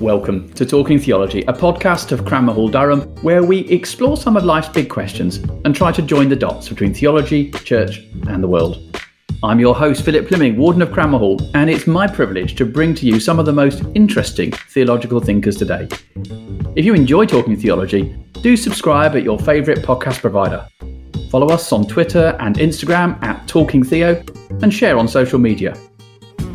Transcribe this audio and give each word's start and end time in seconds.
Welcome 0.00 0.52
to 0.52 0.64
Talking 0.64 1.00
Theology, 1.00 1.42
a 1.48 1.52
podcast 1.52 2.12
of 2.12 2.24
Cranmer 2.24 2.52
Hall 2.52 2.68
Durham, 2.68 3.00
where 3.22 3.42
we 3.42 3.68
explore 3.68 4.16
some 4.16 4.36
of 4.36 4.44
life's 4.44 4.68
big 4.68 4.88
questions 4.88 5.38
and 5.64 5.74
try 5.74 5.90
to 5.90 6.00
join 6.00 6.28
the 6.28 6.36
dots 6.36 6.68
between 6.68 6.94
theology, 6.94 7.50
church, 7.50 7.98
and 8.28 8.40
the 8.40 8.46
world. 8.46 8.96
I'm 9.42 9.58
your 9.58 9.74
host, 9.74 10.04
Philip 10.04 10.28
Plyming, 10.28 10.56
Warden 10.56 10.82
of 10.82 10.92
Cranmer 10.92 11.18
Hall, 11.18 11.40
and 11.54 11.68
it's 11.68 11.88
my 11.88 12.06
privilege 12.06 12.54
to 12.54 12.64
bring 12.64 12.94
to 12.94 13.06
you 13.06 13.18
some 13.18 13.40
of 13.40 13.46
the 13.46 13.52
most 13.52 13.82
interesting 13.96 14.52
theological 14.52 15.18
thinkers 15.18 15.56
today. 15.56 15.88
If 16.76 16.84
you 16.84 16.94
enjoy 16.94 17.26
talking 17.26 17.56
theology, 17.56 18.16
do 18.40 18.56
subscribe 18.56 19.16
at 19.16 19.24
your 19.24 19.40
favourite 19.40 19.82
podcast 19.82 20.20
provider. 20.20 20.64
Follow 21.28 21.48
us 21.48 21.72
on 21.72 21.88
Twitter 21.88 22.36
and 22.38 22.54
Instagram 22.58 23.20
at 23.24 23.48
Talking 23.48 23.82
Theo 23.82 24.22
and 24.62 24.72
share 24.72 24.96
on 24.96 25.08
social 25.08 25.40
media. 25.40 25.76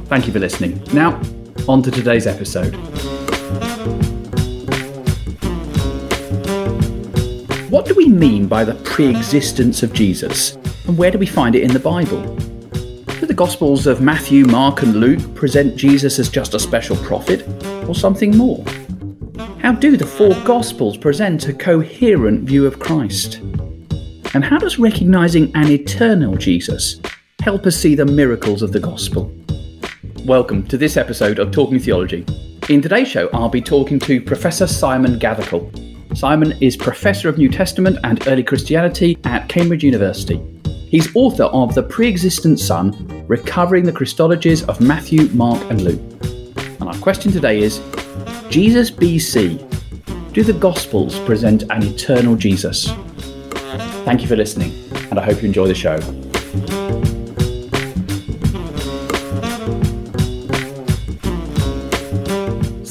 Thank 0.05 0.27
you 0.27 0.31
for 0.31 0.39
listening. 0.39 0.81
Now, 0.93 1.21
on 1.67 1.83
to 1.83 1.91
today's 1.91 2.25
episode. 2.25 2.73
What 7.69 7.85
do 7.85 7.95
we 7.95 8.07
mean 8.07 8.47
by 8.47 8.63
the 8.63 8.75
pre 8.83 9.07
existence 9.07 9.81
of 9.83 9.93
Jesus, 9.93 10.55
and 10.87 10.97
where 10.97 11.09
do 11.09 11.17
we 11.17 11.25
find 11.25 11.55
it 11.55 11.63
in 11.63 11.73
the 11.73 11.79
Bible? 11.79 12.21
Do 13.19 13.25
the 13.25 13.33
Gospels 13.33 13.87
of 13.87 13.99
Matthew, 13.99 14.45
Mark, 14.45 14.83
and 14.83 14.95
Luke 14.97 15.33
present 15.33 15.75
Jesus 15.75 16.19
as 16.19 16.29
just 16.29 16.53
a 16.53 16.59
special 16.59 16.95
prophet, 16.97 17.47
or 17.87 17.95
something 17.95 18.37
more? 18.37 18.63
How 19.59 19.71
do 19.71 19.97
the 19.97 20.05
four 20.05 20.35
Gospels 20.43 20.97
present 20.97 21.47
a 21.47 21.53
coherent 21.53 22.43
view 22.43 22.67
of 22.67 22.79
Christ? 22.79 23.39
And 24.33 24.43
how 24.43 24.59
does 24.59 24.77
recognizing 24.77 25.51
an 25.55 25.71
eternal 25.71 26.35
Jesus 26.35 26.99
help 27.41 27.65
us 27.65 27.75
see 27.75 27.95
the 27.95 28.05
miracles 28.05 28.61
of 28.61 28.71
the 28.71 28.79
Gospel? 28.79 29.33
Welcome 30.25 30.67
to 30.67 30.77
this 30.77 30.97
episode 30.97 31.39
of 31.39 31.51
Talking 31.51 31.79
Theology. 31.79 32.25
In 32.69 32.81
today's 32.81 33.09
show, 33.09 33.29
I'll 33.33 33.49
be 33.49 33.61
talking 33.61 33.99
to 33.99 34.21
Professor 34.21 34.67
Simon 34.67 35.19
Gathercole. 35.19 36.17
Simon 36.17 36.53
is 36.61 36.77
Professor 36.77 37.27
of 37.27 37.37
New 37.37 37.49
Testament 37.49 37.97
and 38.05 38.25
Early 38.25 38.41
Christianity 38.41 39.17
at 39.25 39.49
Cambridge 39.49 39.83
University. 39.83 40.41
He's 40.87 41.13
author 41.13 41.43
of 41.43 41.75
The 41.75 41.83
Pre 41.83 42.07
Existent 42.07 42.61
Son 42.61 43.25
Recovering 43.27 43.83
the 43.83 43.91
Christologies 43.91 44.63
of 44.69 44.79
Matthew, 44.79 45.27
Mark, 45.33 45.61
and 45.69 45.81
Luke. 45.81 45.99
And 46.79 46.83
our 46.83 46.97
question 46.99 47.33
today 47.33 47.61
is 47.61 47.81
Jesus 48.49 48.89
BC. 48.89 50.31
Do 50.31 50.41
the 50.41 50.53
Gospels 50.53 51.19
present 51.19 51.63
an 51.63 51.83
eternal 51.83 52.37
Jesus? 52.37 52.87
Thank 54.05 54.21
you 54.21 54.27
for 54.27 54.37
listening, 54.37 54.71
and 55.11 55.19
I 55.19 55.25
hope 55.25 55.41
you 55.41 55.47
enjoy 55.47 55.67
the 55.67 55.75
show. 55.75 55.99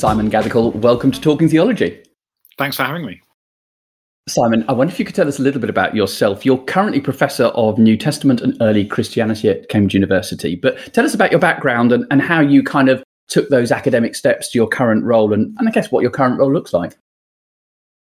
Simon 0.02 0.28
Gathercole, 0.28 0.74
welcome 0.74 1.12
to 1.12 1.20
Talking 1.20 1.48
Theology. 1.48 2.02
Thanks 2.58 2.76
for 2.76 2.82
having 2.82 3.06
me. 3.06 3.22
Simon, 4.28 4.64
I 4.68 4.72
wonder 4.72 4.92
if 4.92 4.98
you 4.98 5.04
could 5.04 5.14
tell 5.14 5.28
us 5.28 5.38
a 5.38 5.42
little 5.42 5.60
bit 5.60 5.70
about 5.70 5.94
yourself. 5.94 6.44
You're 6.44 6.58
currently 6.64 7.00
Professor 7.00 7.44
of 7.44 7.78
New 7.78 7.96
Testament 7.96 8.40
and 8.40 8.60
Early 8.60 8.84
Christianity 8.84 9.48
at 9.48 9.68
Cambridge 9.68 9.94
University, 9.94 10.56
but 10.56 10.92
tell 10.92 11.04
us 11.04 11.14
about 11.14 11.30
your 11.30 11.38
background 11.38 11.92
and, 11.92 12.04
and 12.10 12.20
how 12.20 12.40
you 12.40 12.64
kind 12.64 12.88
of 12.88 13.04
took 13.28 13.48
those 13.48 13.70
academic 13.70 14.16
steps 14.16 14.50
to 14.50 14.58
your 14.58 14.66
current 14.66 15.04
role 15.04 15.32
and, 15.32 15.56
and 15.60 15.68
I 15.68 15.70
guess 15.70 15.92
what 15.92 16.00
your 16.00 16.10
current 16.10 16.36
role 16.36 16.52
looks 16.52 16.72
like. 16.72 16.96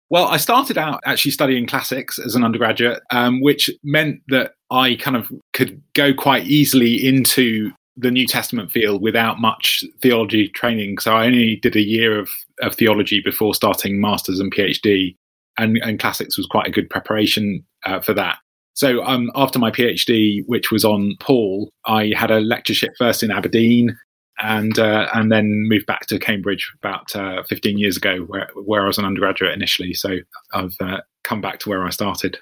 Well, 0.09 0.27
I 0.27 0.37
started 0.37 0.79
out 0.79 1.01
actually 1.05 1.33
studying 1.33 1.67
classics 1.67 2.17
as 2.17 2.37
an 2.37 2.45
undergraduate, 2.45 3.03
um, 3.11 3.41
which 3.41 3.69
meant 3.83 4.21
that 4.29 4.53
I 4.71 4.95
kind 5.01 5.17
of 5.17 5.33
could 5.53 5.83
go 5.95 6.15
quite 6.15 6.47
easily 6.47 7.05
into 7.05 7.73
the 7.97 8.11
New 8.11 8.27
Testament 8.27 8.71
field 8.71 9.03
without 9.03 9.41
much 9.41 9.85
theology 10.01 10.49
training. 10.49 10.99
So 10.99 11.15
I 11.15 11.27
only 11.27 11.57
did 11.57 11.77
a 11.77 11.81
year 11.81 12.19
of, 12.19 12.31
of 12.61 12.75
theology 12.75 13.21
before 13.21 13.55
starting 13.55 14.01
masters 14.01 14.41
and 14.41 14.55
PhD, 14.55 15.17
and, 15.59 15.79
and 15.79 16.01
classics 16.01 16.37
was 16.37 16.47
quite 16.47 16.67
a 16.67 16.71
good 16.71 16.89
preparation 16.89 17.65
uh, 17.85 18.01
for 18.01 18.15
that. 18.15 18.39
So 18.75 19.05
um, 19.05 19.31
after 19.35 19.59
my 19.59 19.71
PhD, 19.71 20.43
which 20.47 20.71
was 20.71 20.85
on 20.85 21.15
Paul, 21.21 21.71
I 21.85 22.13
had 22.17 22.31
a 22.31 22.41
lectureship 22.41 22.93
first 22.99 23.23
in 23.23 23.31
Aberdeen, 23.31 23.97
and 24.43 24.79
uh, 24.79 25.09
and 25.15 25.31
then 25.31 25.69
moved 25.69 25.87
back 25.87 26.07
to 26.07 26.19
Cambridge 26.19 26.73
about 26.83 27.15
uh, 27.15 27.43
15 27.45 27.77
years 27.79 27.99
ago, 27.99 28.21
where 28.21 28.49
where 28.65 28.83
I 28.83 28.87
was 28.87 28.99
an 28.99 29.05
undergraduate 29.05 29.53
initially. 29.53 29.93
So 29.93 30.17
I've 30.55 30.75
uh, 30.81 31.03
come 31.23 31.41
back 31.43 31.59
to 31.61 31.69
where 31.69 31.85
I 31.85 31.91
started. 31.91 32.39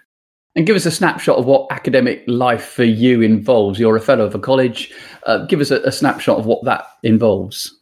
And 0.56 0.66
give 0.66 0.74
us 0.74 0.86
a 0.86 0.90
snapshot 0.90 1.38
of 1.38 1.46
what 1.46 1.70
academic 1.70 2.24
life 2.26 2.64
for 2.64 2.82
you 2.84 3.22
involves. 3.22 3.78
You're 3.78 3.96
a 3.96 4.00
fellow 4.00 4.24
of 4.24 4.34
a 4.34 4.38
college. 4.38 4.92
Uh, 5.24 5.46
give 5.46 5.60
us 5.60 5.70
a, 5.70 5.80
a 5.82 5.92
snapshot 5.92 6.38
of 6.38 6.46
what 6.46 6.64
that 6.64 6.86
involves. 7.04 7.76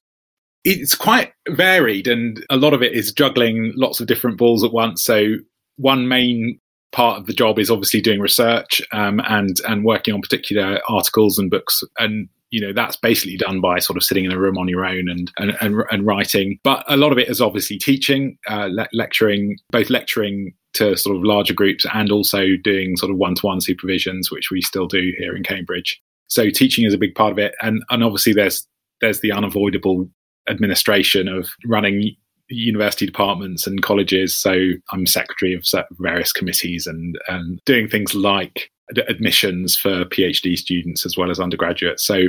It's 0.64 0.94
quite 0.94 1.32
varied, 1.48 2.06
and 2.06 2.44
a 2.50 2.56
lot 2.56 2.74
of 2.74 2.82
it 2.82 2.92
is 2.92 3.12
juggling 3.12 3.72
lots 3.74 4.00
of 4.00 4.06
different 4.06 4.36
balls 4.36 4.62
at 4.64 4.72
once. 4.72 5.02
So, 5.02 5.36
one 5.76 6.08
main 6.08 6.60
part 6.92 7.18
of 7.18 7.26
the 7.26 7.32
job 7.32 7.58
is 7.58 7.70
obviously 7.70 8.00
doing 8.00 8.20
research 8.20 8.82
um, 8.92 9.20
and 9.24 9.60
and 9.66 9.84
working 9.84 10.12
on 10.12 10.20
particular 10.20 10.80
articles 10.88 11.38
and 11.38 11.50
books 11.50 11.82
and 11.98 12.28
you 12.50 12.60
know 12.60 12.72
that's 12.72 12.96
basically 12.96 13.36
done 13.36 13.60
by 13.60 13.78
sort 13.78 13.96
of 13.96 14.02
sitting 14.02 14.24
in 14.24 14.32
a 14.32 14.38
room 14.38 14.56
on 14.58 14.68
your 14.68 14.84
own 14.84 15.08
and 15.08 15.30
and, 15.38 15.56
and, 15.60 15.82
and 15.90 16.06
writing. 16.06 16.58
But 16.64 16.84
a 16.88 16.96
lot 16.96 17.12
of 17.12 17.18
it 17.18 17.28
is 17.28 17.40
obviously 17.40 17.78
teaching 17.78 18.38
uh, 18.48 18.68
le- 18.70 18.88
lecturing 18.92 19.56
both 19.70 19.90
lecturing 19.90 20.54
to 20.74 20.96
sort 20.96 21.16
of 21.16 21.24
larger 21.24 21.54
groups 21.54 21.86
and 21.92 22.12
also 22.12 22.56
doing 22.62 22.96
sort 22.96 23.10
of 23.10 23.16
one-to-one 23.16 23.58
supervisions 23.58 24.30
which 24.30 24.50
we 24.50 24.60
still 24.60 24.86
do 24.86 25.12
here 25.18 25.34
in 25.34 25.42
cambridge. 25.42 26.00
So 26.28 26.50
teaching 26.50 26.84
is 26.84 26.94
a 26.94 26.98
big 26.98 27.14
part 27.14 27.32
of 27.32 27.38
it. 27.38 27.54
And 27.62 27.82
and 27.90 28.04
obviously 28.04 28.32
there's 28.32 28.66
there's 29.00 29.20
the 29.20 29.32
unavoidable 29.32 30.08
administration 30.48 31.28
of 31.28 31.48
running 31.66 32.16
university 32.48 33.06
departments 33.06 33.66
and 33.66 33.82
colleges 33.82 34.34
so 34.34 34.70
i'm 34.92 35.06
secretary 35.06 35.52
of 35.52 35.66
various 35.98 36.32
committees 36.32 36.86
and 36.86 37.18
and 37.28 37.60
doing 37.64 37.88
things 37.88 38.14
like 38.14 38.70
admissions 39.08 39.76
for 39.76 40.04
PhD 40.06 40.56
students 40.56 41.04
as 41.04 41.16
well 41.16 41.30
as 41.30 41.40
undergraduates. 41.40 42.04
So 42.04 42.28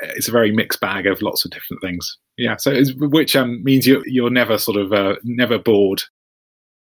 it's 0.00 0.28
a 0.28 0.32
very 0.32 0.50
mixed 0.50 0.80
bag 0.80 1.06
of 1.06 1.22
lots 1.22 1.44
of 1.44 1.50
different 1.50 1.82
things. 1.82 2.16
Yeah, 2.36 2.56
so 2.56 2.82
which 2.98 3.36
um, 3.36 3.62
means 3.62 3.86
you're 3.86 4.06
you're 4.06 4.30
never 4.30 4.56
sort 4.56 4.78
of 4.78 4.92
uh, 4.92 5.16
never 5.24 5.58
bored. 5.58 6.02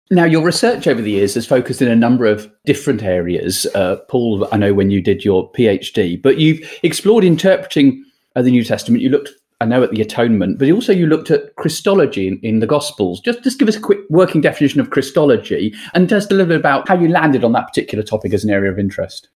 Now, 0.09 0.23
your 0.23 0.43
research 0.43 0.87
over 0.87 1.01
the 1.01 1.11
years 1.11 1.33
has 1.33 1.45
focused 1.45 1.81
in 1.81 1.89
a 1.89 1.95
number 1.95 2.25
of 2.25 2.49
different 2.65 3.03
areas. 3.03 3.65
Uh, 3.75 3.97
Paul, 4.07 4.47
I 4.53 4.57
know 4.57 4.73
when 4.73 4.89
you 4.89 5.01
did 5.01 5.25
your 5.25 5.51
PhD, 5.51 6.21
but 6.21 6.37
you've 6.37 6.79
explored 6.81 7.25
interpreting 7.25 8.05
uh, 8.35 8.41
the 8.41 8.51
New 8.51 8.63
Testament. 8.63 9.03
You 9.03 9.09
looked 9.09 9.31
I 9.59 9.65
know 9.65 9.81
at 9.81 9.91
the 9.91 10.01
atonement, 10.01 10.59
but 10.59 10.69
also 10.69 10.93
you 10.93 11.07
looked 11.07 11.31
at 11.31 11.55
Christology 11.55 12.27
in, 12.27 12.39
in, 12.43 12.59
the 12.59 12.67
Gospels. 12.67 13.19
Just, 13.21 13.43
just 13.43 13.57
give 13.57 13.67
us 13.67 13.75
a 13.75 13.79
quick 13.81 13.99
working 14.09 14.39
definition 14.39 14.79
of 14.79 14.91
Christology 14.91 15.73
and 15.95 16.07
just 16.07 16.31
a 16.31 16.35
little 16.35 16.49
bit 16.49 16.59
about 16.59 16.87
how 16.87 16.99
you 16.99 17.07
landed 17.07 17.43
on 17.43 17.53
that 17.53 17.67
particular 17.67 18.03
topic 18.03 18.33
as 18.33 18.43
an 18.43 18.51
area 18.51 18.71
of 18.71 18.77
interest. 18.77 19.29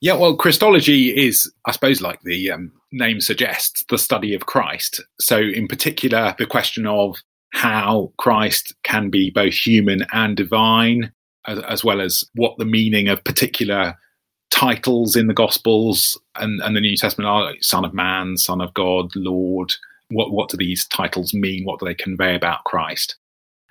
Yeah, 0.00 0.14
well, 0.14 0.36
Christology 0.36 1.08
is, 1.16 1.50
I 1.64 1.72
suppose, 1.72 2.02
like 2.02 2.20
the 2.22 2.50
um, 2.52 2.70
name 2.92 3.20
suggests, 3.20 3.82
the 3.88 3.98
study 3.98 4.34
of 4.34 4.46
Christ. 4.46 5.02
So, 5.18 5.38
in 5.38 5.66
particular, 5.66 6.36
the 6.38 6.46
question 6.46 6.86
of 6.86 7.16
how 7.52 8.12
Christ 8.18 8.74
can 8.84 9.10
be 9.10 9.30
both 9.30 9.54
human 9.54 10.04
and 10.12 10.36
divine, 10.36 11.12
as, 11.46 11.58
as 11.60 11.84
well 11.84 12.00
as 12.00 12.22
what 12.34 12.58
the 12.58 12.64
meaning 12.64 13.08
of 13.08 13.24
particular 13.24 13.96
titles 14.50 15.16
in 15.16 15.26
the 15.26 15.34
Gospels 15.34 16.20
and, 16.36 16.60
and 16.62 16.76
the 16.76 16.80
New 16.80 16.96
Testament 16.96 17.28
are 17.28 17.52
Son 17.60 17.84
of 17.84 17.94
Man, 17.94 18.36
Son 18.36 18.60
of 18.60 18.72
God, 18.74 19.14
Lord. 19.14 19.72
What 20.10 20.32
what 20.32 20.48
do 20.48 20.56
these 20.56 20.86
titles 20.88 21.34
mean? 21.34 21.64
What 21.64 21.80
do 21.80 21.86
they 21.86 21.94
convey 21.94 22.34
about 22.34 22.64
Christ? 22.64 23.16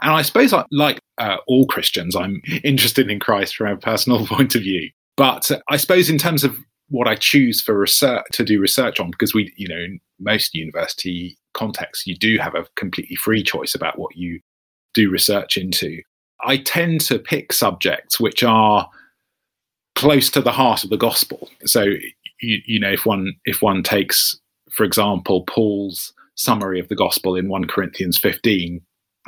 And 0.02 0.12
I 0.12 0.22
suppose, 0.22 0.54
like 0.72 1.00
uh, 1.18 1.38
all 1.48 1.66
Christians, 1.66 2.16
I'm 2.16 2.42
interested 2.64 3.10
in 3.10 3.20
Christ 3.20 3.56
from 3.56 3.68
a 3.68 3.78
personal 3.78 4.26
point 4.28 4.56
of 4.56 4.62
view. 4.62 4.90
But 5.16 5.50
I 5.70 5.78
suppose 5.78 6.10
in 6.10 6.20
terms 6.20 6.44
of 6.44 6.56
what 6.90 7.08
I 7.08 7.16
choose 7.16 7.60
for 7.62 7.78
research 7.78 8.26
to 8.34 8.46
do 8.46 8.62
research 8.62 9.00
on, 9.00 9.12
because 9.12 9.34
we, 9.34 9.52
you 9.58 9.68
know, 9.68 9.76
in 9.76 10.00
most 10.20 10.54
university 10.54 11.38
contexts, 11.54 12.06
you 12.06 12.16
do 12.16 12.38
have 12.38 12.54
a 12.54 12.66
completely 12.76 13.16
free 13.16 13.44
choice 13.44 13.74
about 13.74 13.98
what 13.98 14.16
you 14.16 14.40
do 14.94 15.10
research 15.10 15.58
into. 15.58 16.02
I 16.46 16.58
tend 16.58 17.02
to 17.02 17.18
pick 17.18 17.52
subjects 17.52 18.20
which 18.20 18.44
are 18.44 18.88
close 19.98 20.30
to 20.30 20.42
the 20.42 20.52
heart 20.52 20.84
of 20.84 20.92
the 20.92 20.98
gospel. 20.98 21.50
So 21.66 21.82
you, 22.40 22.62
you 22.66 22.80
know, 22.80 22.92
if 22.92 23.06
one 23.06 23.34
if 23.46 23.64
one 23.64 23.82
takes, 23.82 24.40
for 24.72 24.84
example, 24.84 25.44
Paul's 25.44 26.14
summary 26.36 26.80
of 26.80 26.88
the 26.88 26.96
gospel 26.96 27.36
in 27.36 27.50
1 27.50 27.66
Corinthians 27.66 28.16
15, 28.16 28.80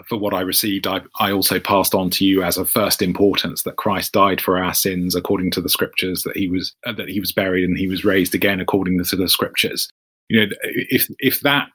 for 0.08 0.20
what 0.20 0.36
I 0.36 0.42
received, 0.42 0.86
I, 0.86 1.02
I, 1.20 1.32
also 1.32 1.60
passed 1.60 1.96
on 1.96 2.12
to 2.12 2.24
you 2.24 2.44
as 2.44 2.56
of 2.56 2.70
first 2.70 3.02
importance 3.02 3.64
that 3.64 3.78
Christ 3.78 4.14
died 4.14 4.40
for 4.40 4.64
our 4.64 4.74
sins 4.76 5.16
according 5.16 5.50
to 5.52 5.62
the 5.62 5.70
scriptures, 5.70 6.22
that 6.22 6.38
he 6.38 6.48
was 6.48 6.74
uh, 6.86 6.94
that 6.94 7.10
he 7.10 7.20
was 7.20 7.32
buried 7.32 7.66
and 7.66 7.78
he 7.78 7.88
was 7.88 8.06
raised 8.06 8.36
again 8.36 8.60
according 8.60 9.04
to 9.04 9.16
the 9.16 9.28
scriptures. 9.28 9.90
You 10.30 10.46
know, 10.46 10.56
if 10.64 11.10
if 11.18 11.42
that 11.42 11.68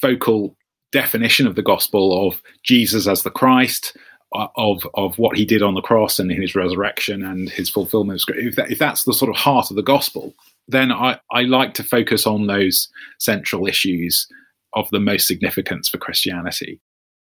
focal 0.00 0.56
definition 0.90 1.46
of 1.46 1.54
the 1.54 1.62
gospel 1.62 2.28
of 2.28 2.42
Jesus 2.64 3.06
as 3.06 3.22
the 3.22 3.30
Christ, 3.30 3.96
Uh, 4.34 4.48
of 4.56 4.86
of 4.94 5.18
what 5.18 5.36
he 5.36 5.44
did 5.44 5.62
on 5.62 5.74
the 5.74 5.82
cross 5.82 6.18
and 6.18 6.32
his 6.32 6.54
resurrection 6.54 7.22
and 7.22 7.50
his 7.50 7.68
fulfillment. 7.68 8.22
If, 8.28 8.56
that, 8.56 8.70
if 8.70 8.78
that's 8.78 9.04
the 9.04 9.12
sort 9.12 9.28
of 9.28 9.36
heart 9.36 9.68
of 9.68 9.76
the 9.76 9.82
gospel, 9.82 10.32
then 10.68 10.90
I, 10.90 11.20
I 11.30 11.42
like 11.42 11.74
to 11.74 11.82
focus 11.82 12.26
on 12.26 12.46
those 12.46 12.88
central 13.18 13.66
issues 13.66 14.26
of 14.72 14.88
the 14.90 15.00
most 15.00 15.26
significance 15.26 15.90
for 15.90 15.98
Christianity. 15.98 16.80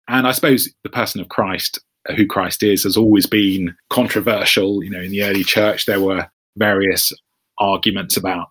And 0.07 0.27
I 0.27 0.33
suppose 0.33 0.69
the 0.83 0.91
person 0.91 1.23
of 1.23 1.31
Christ, 1.31 1.79
who 2.15 2.27
Christ 2.27 2.63
is, 2.63 2.83
has 2.83 2.99
always 2.99 3.27
been 3.27 3.75
controversial. 3.89 4.85
You 4.85 4.91
know, 4.91 5.01
in 5.01 5.11
the 5.11 5.23
early 5.23 5.45
church, 5.45 5.87
there 5.87 6.01
were 6.01 6.29
various 6.57 7.11
arguments 7.57 8.19
about 8.19 8.49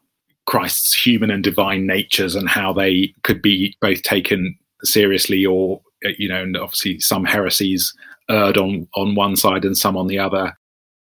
Christ's 0.48 0.96
human 0.96 1.30
and 1.30 1.44
divine 1.44 1.86
natures 1.86 2.34
and 2.34 2.50
how 2.50 2.74
they 2.74 3.14
could 3.22 3.44
be 3.44 3.76
both 3.82 4.02
taken 4.02 4.58
seriously 4.84 5.46
or, 5.46 5.80
you 6.18 6.28
know, 6.28 6.42
and 6.42 6.58
obviously 6.58 7.00
some 7.00 7.24
heresies 7.24 7.94
erred 8.30 8.58
on, 8.58 8.88
on 8.96 9.16
one 9.16 9.36
side 9.36 9.66
and 9.66 9.78
some 9.78 9.98
on 9.98 10.08
the 10.08 10.20
other 10.20 10.54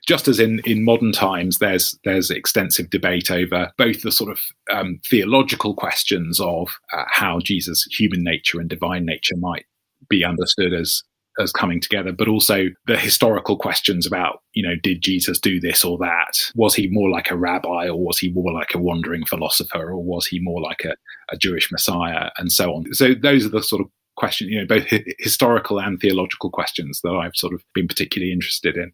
just 0.08 0.28
as 0.28 0.40
in, 0.40 0.60
in 0.66 0.84
modern 0.84 1.12
times, 1.12 1.60
there's 1.60 1.98
there's 2.04 2.30
extensive 2.30 2.90
debate 2.90 3.32
over 3.32 3.72
both 3.78 4.02
the 4.02 4.12
sort 4.12 4.32
of 4.32 4.40
um, 4.72 5.00
theological 5.10 5.74
questions 5.74 6.40
of 6.40 6.70
uh, 6.92 7.06
how 7.08 7.40
Jesus' 7.40 7.84
human 7.86 8.24
nature 8.24 8.60
and 8.60 8.70
divine 8.70 9.06
nature 9.06 9.38
might 9.38 9.66
be 10.10 10.24
understood 10.26 10.74
as 10.74 11.04
as 11.40 11.52
coming 11.52 11.80
together, 11.82 12.12
but 12.12 12.28
also 12.28 12.68
the 12.86 12.96
historical 12.96 13.58
questions 13.58 14.06
about, 14.06 14.44
you 14.54 14.62
know, 14.62 14.76
did 14.84 15.02
Jesus 15.02 15.40
do 15.40 15.60
this 15.60 15.84
or 15.84 15.98
that? 15.98 16.52
Was 16.54 16.76
he 16.76 16.88
more 16.90 17.10
like 17.10 17.32
a 17.32 17.36
rabbi 17.36 17.88
or 17.88 17.98
was 17.98 18.20
he 18.20 18.30
more 18.30 18.54
like 18.54 18.76
a 18.76 18.78
wandering 18.78 19.26
philosopher 19.26 19.90
or 19.90 20.04
was 20.04 20.28
he 20.28 20.40
more 20.40 20.62
like 20.62 20.86
a, 20.86 20.94
a 21.32 21.38
Jewish 21.38 21.72
messiah 21.72 22.30
and 22.38 22.52
so 22.52 22.76
on? 22.76 22.94
So 22.94 23.16
those 23.16 23.48
are 23.48 23.50
the 23.50 23.64
sort 23.64 23.82
of 23.82 23.88
questions, 24.16 24.52
you 24.52 24.60
know, 24.60 24.66
both 24.66 24.86
historical 25.20 25.80
and 25.80 26.00
theological 26.00 26.50
questions 26.50 27.02
that 27.04 27.12
I've 27.12 27.36
sort 27.36 27.54
of 27.54 27.64
been 27.74 27.88
particularly 27.88 28.32
interested 28.32 28.78
in. 28.78 28.92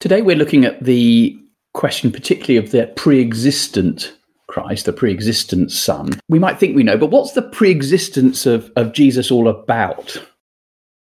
Today 0.00 0.22
we're 0.22 0.36
looking 0.36 0.64
at 0.64 0.82
the 0.82 1.38
question, 1.74 2.10
particularly 2.10 2.56
of 2.56 2.70
the 2.70 2.86
pre 2.96 3.20
existent 3.20 4.16
Christ, 4.48 4.86
the 4.86 4.92
pre 4.92 5.12
existent 5.12 5.72
Son. 5.72 6.18
We 6.28 6.38
might 6.38 6.58
think 6.58 6.76
we 6.76 6.82
know, 6.82 6.96
but 6.96 7.10
what's 7.10 7.32
the 7.32 7.42
pre 7.42 7.70
existence 7.70 8.46
of, 8.46 8.70
of 8.76 8.92
Jesus 8.92 9.30
all 9.30 9.48
about? 9.48 10.16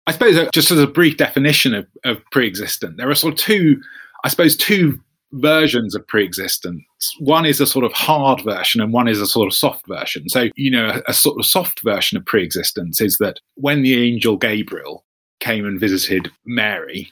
I 0.07 0.11
suppose, 0.11 0.37
uh, 0.37 0.49
just 0.53 0.71
as 0.71 0.79
a 0.79 0.87
brief 0.87 1.17
definition 1.17 1.73
of, 1.73 1.87
of 2.03 2.23
pre 2.31 2.47
existent, 2.47 2.97
there 2.97 3.09
are 3.09 3.15
sort 3.15 3.33
of 3.33 3.39
two, 3.39 3.81
I 4.23 4.29
suppose, 4.29 4.55
two 4.55 4.99
versions 5.33 5.95
of 5.95 6.05
pre-existence. 6.07 6.83
One 7.19 7.45
is 7.45 7.61
a 7.61 7.67
sort 7.67 7.85
of 7.85 7.93
hard 7.93 8.41
version 8.41 8.81
and 8.81 8.93
one 8.93 9.07
is 9.07 9.21
a 9.21 9.27
sort 9.27 9.47
of 9.47 9.53
soft 9.53 9.87
version. 9.87 10.29
So, 10.29 10.49
you 10.55 10.71
know, 10.71 10.89
a, 10.89 11.11
a, 11.11 11.13
sort 11.13 11.39
of 11.39 11.45
soft 11.45 11.81
version 11.83 12.17
of 12.17 12.25
pre-existence 12.25 13.01
is 13.01 13.17
that 13.17 13.39
when 13.55 13.81
the 13.81 13.95
angel 13.95 14.37
Gabriel 14.37 15.05
came 15.39 15.65
and 15.65 15.79
visited 15.79 16.31
Mary, 16.45 17.11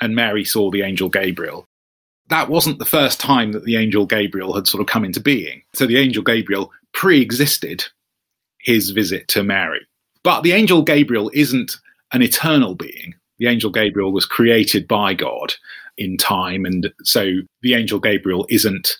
and 0.00 0.14
Mary 0.14 0.44
saw 0.44 0.70
the 0.70 0.82
angel 0.82 1.08
Gabriel, 1.08 1.64
that 2.28 2.48
wasn't 2.48 2.78
the 2.78 2.84
first 2.84 3.20
time 3.20 3.52
that 3.52 3.64
the 3.64 3.76
angel 3.76 4.06
Gabriel 4.06 4.54
had 4.54 4.66
sort 4.66 4.80
of 4.80 4.86
come 4.86 5.04
into 5.04 5.20
being. 5.20 5.62
So 5.74 5.86
the 5.86 5.98
angel 5.98 6.22
Gabriel 6.22 6.70
pre 6.92 7.20
existed 7.20 7.84
his 8.60 8.90
visit 8.90 9.28
to 9.28 9.42
Mary. 9.42 9.80
But 10.22 10.42
the 10.42 10.52
angel 10.52 10.82
Gabriel 10.82 11.30
isn't 11.34 11.76
an 12.12 12.22
eternal 12.22 12.74
being. 12.74 13.14
The 13.38 13.48
angel 13.48 13.70
Gabriel 13.70 14.12
was 14.12 14.26
created 14.26 14.86
by 14.86 15.14
God 15.14 15.54
in 16.00 16.16
time. 16.16 16.64
And 16.64 16.92
so 17.04 17.30
the 17.62 17.74
angel 17.74 18.00
Gabriel 18.00 18.46
isn't 18.48 18.96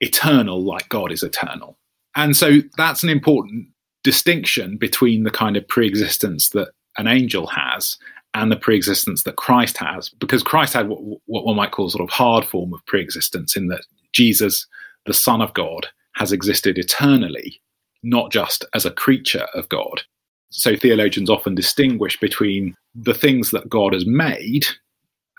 eternal 0.00 0.62
like 0.62 0.88
God 0.90 1.10
is 1.10 1.22
eternal. 1.22 1.78
And 2.14 2.36
so 2.36 2.58
that's 2.76 3.02
an 3.02 3.08
important 3.08 3.68
distinction 4.02 4.76
between 4.76 5.22
the 5.22 5.30
kind 5.30 5.56
of 5.56 5.66
pre 5.66 5.86
existence 5.86 6.50
that 6.50 6.68
an 6.98 7.08
angel 7.08 7.46
has 7.46 7.96
and 8.34 8.50
the 8.50 8.56
pre-existence 8.56 9.22
that 9.22 9.36
Christ 9.36 9.78
has, 9.78 10.08
because 10.08 10.42
Christ 10.42 10.74
had 10.74 10.88
what, 10.88 11.00
what 11.26 11.46
one 11.46 11.56
might 11.56 11.70
call 11.70 11.88
sort 11.88 12.02
of 12.02 12.10
hard 12.10 12.44
form 12.44 12.74
of 12.74 12.84
pre-existence, 12.86 13.56
in 13.56 13.68
that 13.68 13.86
Jesus, 14.12 14.66
the 15.06 15.14
Son 15.14 15.40
of 15.40 15.54
God, 15.54 15.86
has 16.16 16.32
existed 16.32 16.76
eternally, 16.76 17.60
not 18.02 18.32
just 18.32 18.64
as 18.74 18.84
a 18.84 18.90
creature 18.90 19.46
of 19.54 19.68
God. 19.68 20.02
So 20.50 20.76
theologians 20.76 21.30
often 21.30 21.54
distinguish 21.54 22.18
between 22.18 22.74
the 22.94 23.14
things 23.14 23.50
that 23.52 23.68
God 23.68 23.92
has 23.92 24.04
made, 24.04 24.66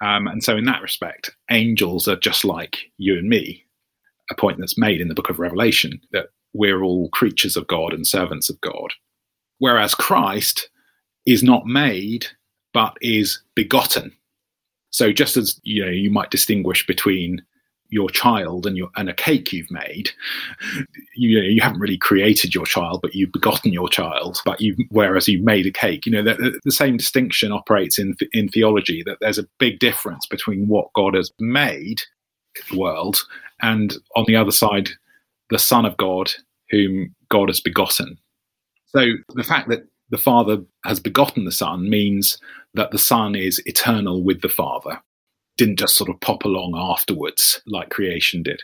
um, 0.02 0.28
and 0.28 0.44
so 0.44 0.58
in 0.58 0.66
that 0.66 0.82
respect, 0.82 1.32
angels 1.50 2.08
are 2.08 2.18
just 2.18 2.46
like 2.46 2.78
you 2.98 3.18
and 3.18 3.30
me. 3.30 3.66
A 4.32 4.36
point 4.36 4.58
that's 4.60 4.78
made 4.78 5.02
in 5.02 5.08
the 5.08 5.16
book 5.16 5.30
of 5.30 5.40
Revelation 5.40 6.02
that 6.12 6.28
we're 6.54 6.84
all 6.84 7.10
creatures 7.10 7.56
of 7.56 7.68
God 7.68 7.94
and 7.94 8.08
servants 8.08 8.50
of 8.50 8.60
God. 8.62 8.94
Whereas 9.60 9.94
Christ 9.94 10.70
is 11.26 11.44
not 11.44 11.66
made 11.66 12.28
but 12.76 12.98
is 13.02 13.42
begotten. 13.56 14.12
So 14.90 15.14
just 15.14 15.38
as 15.38 15.60
you 15.64 15.86
know, 15.86 15.92
you 15.92 16.12
might 16.12 16.30
distinguish 16.30 16.86
between 16.86 17.42
your 17.90 18.10
child 18.10 18.66
and 18.66 18.78
your 18.78 18.90
and 18.96 19.10
a 19.10 19.14
cake 19.14 19.54
you've 19.54 19.72
made. 19.72 20.10
You, 21.16 21.40
know, 21.40 21.48
you 21.48 21.62
haven't 21.62 21.80
really 21.80 21.98
created 21.98 22.54
your 22.54 22.66
child, 22.66 23.00
but 23.02 23.16
you've 23.16 23.32
begotten 23.32 23.72
your 23.72 23.90
child. 23.90 24.40
But 24.46 24.60
you, 24.62 24.76
whereas 24.90 25.28
you've 25.28 25.44
made 25.44 25.66
a 25.66 25.72
cake, 25.72 26.06
you 26.06 26.12
know, 26.12 26.24
the, 26.24 26.60
the 26.64 26.72
same 26.72 26.98
distinction 26.98 27.52
operates 27.52 27.98
in 28.00 28.16
in 28.34 28.50
theology. 28.50 29.04
That 29.06 29.18
there's 29.22 29.40
a 29.40 29.48
big 29.60 29.80
difference 29.80 30.26
between 30.26 30.68
what 30.68 30.94
God 30.94 31.14
has 31.14 31.32
made 31.40 32.02
the 32.70 32.78
world, 32.78 33.22
and 33.62 33.96
on 34.16 34.26
the 34.28 34.36
other 34.36 34.52
side, 34.52 34.90
the 35.50 35.60
Son 35.60 35.86
of 35.86 35.98
God, 35.98 36.32
whom 36.70 37.14
God 37.30 37.50
has 37.50 37.60
begotten. 37.60 38.18
So 38.86 39.06
the 39.34 39.44
fact 39.44 39.70
that 39.70 39.88
the 40.10 40.18
Father 40.18 40.58
has 40.86 41.00
begotten 41.00 41.46
the 41.46 41.52
Son 41.52 41.90
means 41.90 42.38
that 42.74 42.92
the 42.92 42.98
Son 42.98 43.36
is 43.36 43.62
eternal 43.66 44.24
with 44.24 44.42
the 44.42 44.50
Father. 44.50 45.02
Didn't 45.58 45.80
just 45.80 45.96
sort 45.96 46.10
of 46.10 46.20
pop 46.20 46.44
along 46.44 46.74
afterwards 46.76 47.62
like 47.66 47.90
creation 47.90 48.44
did. 48.44 48.62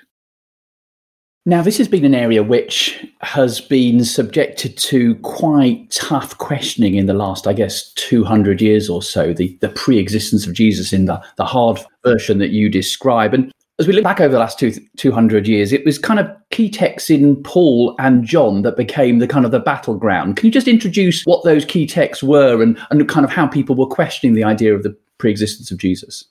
Now, 1.43 1.63
this 1.63 1.79
has 1.79 1.87
been 1.87 2.05
an 2.05 2.13
area 2.13 2.43
which 2.43 3.03
has 3.21 3.59
been 3.59 4.05
subjected 4.05 4.77
to 4.77 5.15
quite 5.15 5.89
tough 5.89 6.37
questioning 6.37 6.93
in 6.95 7.07
the 7.07 7.15
last, 7.15 7.47
I 7.47 7.53
guess, 7.53 7.91
200 7.93 8.61
years 8.61 8.87
or 8.87 9.01
so, 9.01 9.33
the, 9.33 9.57
the 9.59 9.69
pre 9.69 9.97
existence 9.97 10.45
of 10.45 10.53
Jesus 10.53 10.93
in 10.93 11.05
the, 11.05 11.19
the 11.37 11.45
hard 11.45 11.79
version 12.05 12.37
that 12.37 12.51
you 12.51 12.69
describe. 12.69 13.33
And 13.33 13.51
as 13.79 13.87
we 13.87 13.93
look 13.93 14.03
back 14.03 14.21
over 14.21 14.31
the 14.31 14.37
last 14.37 14.59
two, 14.59 14.71
200 14.97 15.47
years, 15.47 15.73
it 15.73 15.83
was 15.83 15.97
kind 15.97 16.19
of 16.19 16.29
key 16.51 16.69
texts 16.69 17.09
in 17.09 17.41
Paul 17.41 17.95
and 17.97 18.23
John 18.23 18.61
that 18.61 18.77
became 18.77 19.17
the 19.17 19.27
kind 19.27 19.43
of 19.43 19.49
the 19.49 19.59
battleground. 19.59 20.35
Can 20.35 20.45
you 20.45 20.51
just 20.51 20.67
introduce 20.67 21.23
what 21.23 21.43
those 21.43 21.65
key 21.65 21.87
texts 21.87 22.21
were 22.21 22.61
and, 22.61 22.79
and 22.91 23.09
kind 23.09 23.25
of 23.25 23.31
how 23.31 23.47
people 23.47 23.75
were 23.75 23.87
questioning 23.87 24.35
the 24.35 24.43
idea 24.43 24.75
of 24.75 24.83
the 24.83 24.95
pre-existence 25.17 25.71
of 25.71 25.79
Jesus? 25.79 26.23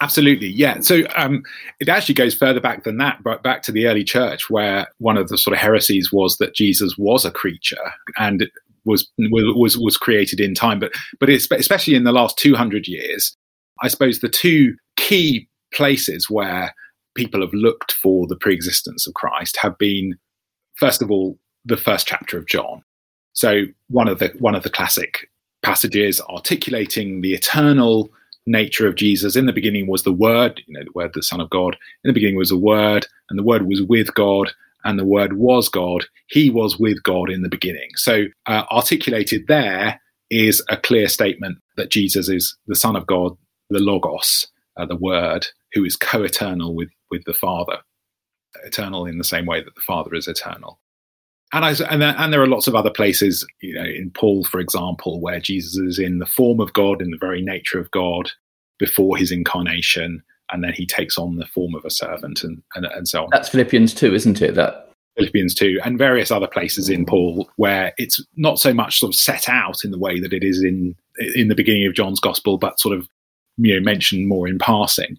Absolutely, 0.00 0.48
yeah. 0.48 0.78
So 0.80 1.02
um, 1.16 1.42
it 1.80 1.88
actually 1.88 2.14
goes 2.14 2.34
further 2.34 2.60
back 2.60 2.84
than 2.84 2.98
that, 2.98 3.20
but 3.24 3.42
back 3.42 3.62
to 3.62 3.72
the 3.72 3.86
early 3.86 4.04
church, 4.04 4.48
where 4.48 4.86
one 4.98 5.16
of 5.16 5.28
the 5.28 5.36
sort 5.36 5.54
of 5.54 5.60
heresies 5.60 6.12
was 6.12 6.36
that 6.36 6.54
Jesus 6.54 6.94
was 6.96 7.24
a 7.24 7.32
creature 7.32 7.92
and 8.16 8.48
was 8.84 9.10
was 9.18 9.76
was 9.76 9.96
created 9.96 10.38
in 10.38 10.54
time. 10.54 10.78
But 10.78 10.92
but 11.18 11.28
especially 11.28 11.96
in 11.96 12.04
the 12.04 12.12
last 12.12 12.38
two 12.38 12.54
hundred 12.54 12.86
years, 12.86 13.36
I 13.82 13.88
suppose 13.88 14.20
the 14.20 14.28
two 14.28 14.76
key 14.96 15.48
places 15.74 16.30
where 16.30 16.72
people 17.16 17.40
have 17.40 17.52
looked 17.52 17.92
for 17.92 18.28
the 18.28 18.36
pre-existence 18.36 19.06
of 19.06 19.14
Christ 19.14 19.58
have 19.60 19.76
been, 19.78 20.16
first 20.76 21.02
of 21.02 21.10
all, 21.10 21.36
the 21.64 21.76
first 21.76 22.06
chapter 22.06 22.38
of 22.38 22.46
John. 22.46 22.84
So 23.32 23.62
one 23.88 24.06
of 24.06 24.20
the 24.20 24.28
one 24.38 24.54
of 24.54 24.62
the 24.62 24.70
classic 24.70 25.28
passages 25.62 26.20
articulating 26.30 27.20
the 27.20 27.34
eternal 27.34 28.10
nature 28.48 28.88
of 28.88 28.96
Jesus. 28.96 29.36
In 29.36 29.46
the 29.46 29.52
beginning 29.52 29.86
was 29.86 30.02
the 30.02 30.12
Word, 30.12 30.60
you 30.66 30.74
know, 30.74 30.84
the 30.84 30.92
Word, 30.94 31.12
the 31.14 31.22
Son 31.22 31.40
of 31.40 31.50
God. 31.50 31.76
In 32.04 32.08
the 32.08 32.12
beginning 32.12 32.36
was 32.36 32.48
the 32.48 32.58
Word, 32.58 33.06
and 33.30 33.38
the 33.38 33.44
Word 33.44 33.66
was 33.66 33.82
with 33.82 34.12
God, 34.14 34.50
and 34.84 34.98
the 34.98 35.04
Word 35.04 35.34
was 35.34 35.68
God. 35.68 36.06
He 36.28 36.50
was 36.50 36.78
with 36.78 37.02
God 37.02 37.30
in 37.30 37.42
the 37.42 37.48
beginning. 37.48 37.90
So 37.96 38.24
uh, 38.46 38.64
articulated 38.70 39.46
there 39.46 40.00
is 40.30 40.62
a 40.68 40.76
clear 40.76 41.08
statement 41.08 41.58
that 41.76 41.90
Jesus 41.90 42.28
is 42.28 42.56
the 42.66 42.76
Son 42.76 42.96
of 42.96 43.06
God, 43.06 43.36
the 43.70 43.78
Logos, 43.78 44.46
uh, 44.76 44.86
the 44.86 44.96
Word, 44.96 45.46
who 45.72 45.84
is 45.84 45.96
co-eternal 45.96 46.74
with 46.74 46.90
with 47.10 47.24
the 47.24 47.34
Father, 47.34 47.78
eternal 48.64 49.06
in 49.06 49.18
the 49.18 49.24
same 49.24 49.46
way 49.46 49.62
that 49.62 49.74
the 49.74 49.80
Father 49.86 50.14
is 50.14 50.28
eternal. 50.28 50.78
And 51.52 51.64
I 51.64 51.70
and 51.90 52.02
there, 52.02 52.14
and 52.18 52.32
there 52.32 52.42
are 52.42 52.46
lots 52.46 52.66
of 52.66 52.74
other 52.74 52.90
places, 52.90 53.46
you 53.62 53.74
know, 53.74 53.84
in 53.84 54.10
Paul, 54.10 54.44
for 54.44 54.60
example, 54.60 55.20
where 55.20 55.40
Jesus 55.40 55.76
is 55.76 55.98
in 55.98 56.18
the 56.18 56.26
form 56.26 56.60
of 56.60 56.72
God, 56.74 57.00
in 57.00 57.10
the 57.10 57.18
very 57.18 57.40
nature 57.40 57.78
of 57.78 57.90
God, 57.90 58.30
before 58.78 59.16
his 59.16 59.32
incarnation, 59.32 60.22
and 60.52 60.62
then 60.62 60.72
he 60.74 60.86
takes 60.86 61.16
on 61.16 61.36
the 61.36 61.46
form 61.46 61.74
of 61.74 61.84
a 61.84 61.90
servant, 61.90 62.44
and 62.44 62.62
and, 62.74 62.86
and 62.86 63.08
so 63.08 63.24
on. 63.24 63.28
That's 63.32 63.48
Philippians 63.48 63.94
two, 63.94 64.14
isn't 64.14 64.42
it? 64.42 64.54
That 64.56 64.88
Philippians 65.18 65.54
2 65.54 65.80
and 65.84 65.98
various 65.98 66.30
other 66.30 66.46
places 66.46 66.88
in 66.88 67.04
Paul 67.04 67.48
where 67.56 67.92
it's 67.98 68.24
not 68.36 68.60
so 68.60 68.72
much 68.72 69.00
sort 69.00 69.12
of 69.12 69.18
set 69.18 69.48
out 69.48 69.84
in 69.84 69.90
the 69.90 69.98
way 69.98 70.20
that 70.20 70.32
it 70.32 70.44
is 70.44 70.62
in 70.62 70.94
in 71.34 71.48
the 71.48 71.56
beginning 71.56 71.86
of 71.86 71.94
John's 71.94 72.20
gospel, 72.20 72.56
but 72.56 72.78
sort 72.78 72.96
of 72.96 73.08
you 73.56 73.74
know 73.74 73.80
mentioned 73.80 74.28
more 74.28 74.46
in 74.46 74.58
passing. 74.58 75.18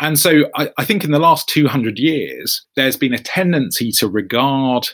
And 0.00 0.18
so 0.18 0.44
I, 0.54 0.70
I, 0.78 0.84
think 0.84 1.02
in 1.02 1.10
the 1.10 1.18
last 1.18 1.48
200 1.48 1.98
years, 1.98 2.64
there's 2.76 2.96
been 2.96 3.12
a 3.12 3.18
tendency 3.18 3.90
to 3.92 4.06
regard 4.06 4.88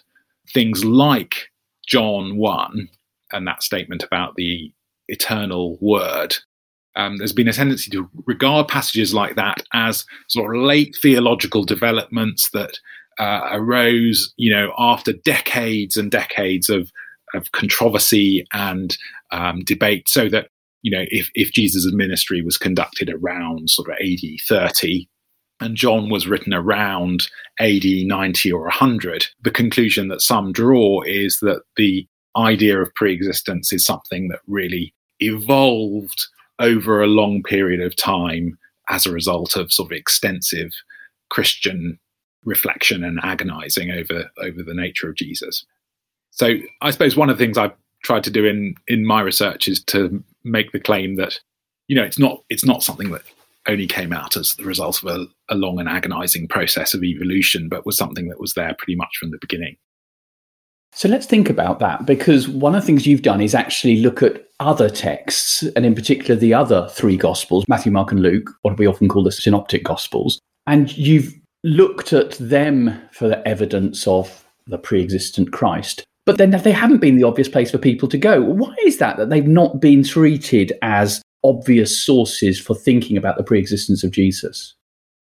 things 0.53 0.85
like 0.85 1.49
John 1.87 2.37
1 2.37 2.89
and 3.33 3.47
that 3.47 3.63
statement 3.63 4.03
about 4.03 4.35
the 4.37 4.73
eternal 5.09 5.79
word. 5.81 6.37
Um, 6.97 7.17
there's 7.17 7.33
been 7.33 7.49
a 7.49 7.53
tendency 7.53 7.91
to 7.91 8.09
regard 8.27 8.69
passages 8.69 9.13
like 9.13 9.35
that 9.35 9.63
as 9.73 10.05
sort 10.29 10.55
of 10.55 10.63
late 10.63 10.97
theological 11.01 11.65
developments 11.65 12.51
that 12.51 12.79
uh, 13.19 13.49
arose, 13.53 14.33
you 14.37 14.53
know, 14.53 14.73
after 14.79 15.13
decades 15.13 15.97
and 15.97 16.11
decades 16.11 16.69
of 16.69 16.91
of 17.35 17.51
controversy 17.51 18.47
and 18.53 18.97
um, 19.33 19.65
debate, 19.65 20.09
so 20.09 20.29
that 20.29 20.49
you 20.83 20.91
know 20.91 21.05
if 21.09 21.29
if 21.35 21.53
Jesus' 21.53 21.93
ministry 21.93 22.43
was 22.43 22.57
conducted 22.57 23.11
around 23.11 23.71
sort 23.71 23.89
of 23.89 23.97
AD 24.01 24.21
30 24.49 25.09
and 25.61 25.77
John 25.77 26.11
was 26.11 26.27
written 26.27 26.53
around 26.53 27.29
AD 27.61 27.85
90 27.85 28.53
or 28.53 28.63
100, 28.63 29.27
the 29.43 29.51
conclusion 29.51 30.09
that 30.09 30.21
some 30.21 30.53
draw 30.53 31.03
is 31.03 31.39
that 31.41 31.63
the 31.77 32.07
idea 32.37 32.81
of 32.81 32.95
pre-existence 32.95 33.73
is 33.73 33.85
something 33.85 34.29
that 34.29 34.41
really 34.47 34.93
evolved 35.21 36.27
over 36.59 37.03
a 37.03 37.07
long 37.07 37.43
period 37.43 37.81
of 37.81 37.97
time 37.97 38.59
as 38.89 39.07
a 39.07 39.13
result 39.13 39.57
of 39.57 39.73
sort 39.73 39.91
of 39.91 39.97
extensive 39.97 40.73
Christian 41.31 41.99
reflection 42.45 43.03
and 43.03 43.19
agonizing 43.23 43.91
over 43.91 44.31
over 44.39 44.63
the 44.63 44.75
nature 44.75 45.09
of 45.09 45.17
Jesus. 45.17 45.65
So 46.31 46.55
I 46.83 46.91
suppose 46.91 47.17
one 47.17 47.31
of 47.31 47.39
the 47.39 47.45
things 47.45 47.57
I've 47.57 47.73
tried 48.03 48.25
to 48.25 48.31
do 48.31 48.45
in 48.45 48.75
in 48.87 49.07
my 49.07 49.21
research 49.21 49.67
is 49.67 49.83
to 49.85 50.23
make 50.43 50.73
the 50.73 50.81
claim 50.81 51.17
that 51.17 51.41
you 51.89 51.97
know 51.97 52.05
it's 52.05 52.19
not 52.19 52.43
it's 52.51 52.65
not 52.65 52.83
something 52.83 53.11
that 53.13 53.23
only 53.66 53.87
came 53.87 54.12
out 54.12 54.37
as 54.37 54.54
the 54.56 54.64
result 54.64 55.02
of 55.02 55.09
a, 55.09 55.26
a 55.52 55.56
long 55.56 55.78
and 55.78 55.88
agonizing 55.88 56.49
process 56.49 56.94
of 56.94 57.02
evolution, 57.02 57.68
but 57.68 57.87
was 57.87 57.97
something 57.97 58.28
that 58.28 58.40
was 58.40 58.54
there 58.54 58.75
pretty 58.78 58.97
much 58.97 59.16
from 59.18 59.30
the 59.30 59.38
beginning. 59.40 59.76
So 60.92 61.09
let's 61.09 61.26
think 61.26 61.50
about 61.50 61.80
that 61.80 62.06
because 62.06 62.49
one 62.49 62.75
of 62.75 62.83
the 62.83 62.87
things 62.87 63.06
you've 63.06 63.23
done 63.23 63.40
is 63.40 63.54
actually 63.54 63.97
look 63.97 64.23
at 64.23 64.44
other 64.61 64.88
texts, 64.88 65.64
and 65.75 65.85
in 65.85 65.94
particular 65.94 66.38
the 66.38 66.54
other 66.54 66.88
three 66.92 67.16
Gospels 67.16 67.64
Matthew, 67.68 67.90
Mark, 67.90 68.12
and 68.12 68.21
Luke, 68.21 68.49
what 68.62 68.78
we 68.78 68.87
often 68.87 69.09
call 69.09 69.25
the 69.25 69.33
Synoptic 69.33 69.83
Gospels. 69.83 70.38
And 70.66 70.97
you've 70.97 71.35
looked 71.64 72.12
at 72.12 72.33
them 72.33 72.97
for 73.11 73.26
the 73.26 73.47
evidence 73.47 74.06
of 74.06 74.44
the 74.66 74.78
pre 74.78 75.02
existent 75.02 75.52
Christ. 75.52 76.04
But 76.26 76.38
then 76.38 76.50
they 76.50 76.73
haven't 76.73 77.00
been 77.00 77.16
the 77.16 77.25
obvious 77.25 77.49
place 77.49 77.71
for 77.71 77.78
people 77.78 78.09
to 78.09 78.16
go. 78.16 78.40
Why 78.40 78.75
is 78.85 78.99
that, 78.99 79.16
that 79.18 79.28
they've 79.28 79.47
not 79.47 79.80
been 79.80 80.04
treated 80.04 80.73
as 80.80 81.21
obvious 81.45 81.97
sources 82.05 82.59
for 82.59 82.75
thinking 82.75 83.17
about 83.17 83.37
the 83.37 83.45
pre 83.45 83.59
existence 83.59 84.03
of 84.03 84.11
Jesus? 84.11 84.75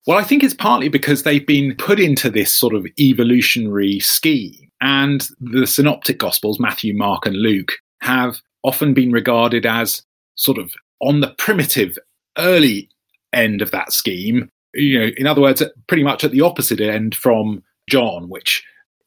Well, 0.05 0.17
I 0.17 0.23
think 0.23 0.43
it's 0.43 0.53
partly 0.53 0.89
because 0.89 1.23
they've 1.23 1.45
been 1.45 1.75
put 1.75 1.99
into 1.99 2.29
this 2.29 2.53
sort 2.53 2.73
of 2.73 2.85
evolutionary 2.99 3.99
scheme. 3.99 4.69
And 4.81 5.25
the 5.39 5.65
synoptic 5.65 6.19
gospels, 6.19 6.59
Matthew, 6.59 6.93
Mark, 6.93 7.25
and 7.25 7.37
Luke, 7.37 7.71
have 8.01 8.41
often 8.63 8.93
been 8.93 9.11
regarded 9.11 9.65
as 9.65 10.03
sort 10.35 10.57
of 10.57 10.71
on 10.99 11.21
the 11.21 11.33
primitive 11.37 11.97
early 12.37 12.89
end 13.31 13.61
of 13.61 13.71
that 13.71 13.93
scheme. 13.93 14.49
You 14.73 14.99
know, 14.99 15.11
in 15.15 15.27
other 15.27 15.41
words, 15.41 15.63
pretty 15.87 16.03
much 16.03 16.23
at 16.23 16.31
the 16.31 16.41
opposite 16.41 16.81
end 16.81 17.15
from 17.15 17.63
John, 17.89 18.27
which 18.27 18.63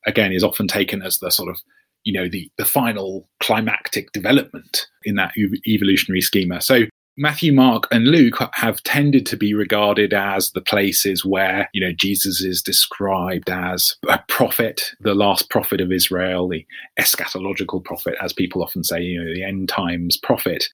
again 0.06 0.32
is 0.32 0.44
often 0.44 0.68
taken 0.68 1.02
as 1.02 1.18
the 1.18 1.30
sort 1.30 1.50
of 1.50 1.60
you 2.04 2.12
know 2.12 2.28
the 2.28 2.50
the 2.56 2.64
final 2.64 3.28
climactic 3.40 4.12
development 4.12 4.86
in 5.04 5.16
that 5.16 5.32
evolutionary 5.66 6.20
schema. 6.20 6.60
So 6.60 6.84
Matthew, 7.18 7.52
Mark, 7.52 7.88
and 7.90 8.08
Luke 8.08 8.36
have 8.52 8.82
tended 8.82 9.24
to 9.26 9.38
be 9.38 9.54
regarded 9.54 10.12
as 10.12 10.50
the 10.50 10.60
places 10.60 11.24
where, 11.24 11.70
you 11.72 11.80
know, 11.80 11.92
Jesus 11.92 12.42
is 12.42 12.60
described 12.60 13.48
as 13.48 13.96
a 14.06 14.18
prophet, 14.28 14.92
the 15.00 15.14
last 15.14 15.48
prophet 15.48 15.80
of 15.80 15.90
Israel, 15.90 16.46
the 16.46 16.66
eschatological 17.00 17.82
prophet, 17.82 18.16
as 18.20 18.34
people 18.34 18.62
often 18.62 18.84
say, 18.84 19.00
you 19.00 19.18
know, 19.18 19.32
the 19.32 19.44
end 19.44 19.70
times 19.70 20.18
prophet. 20.18 20.66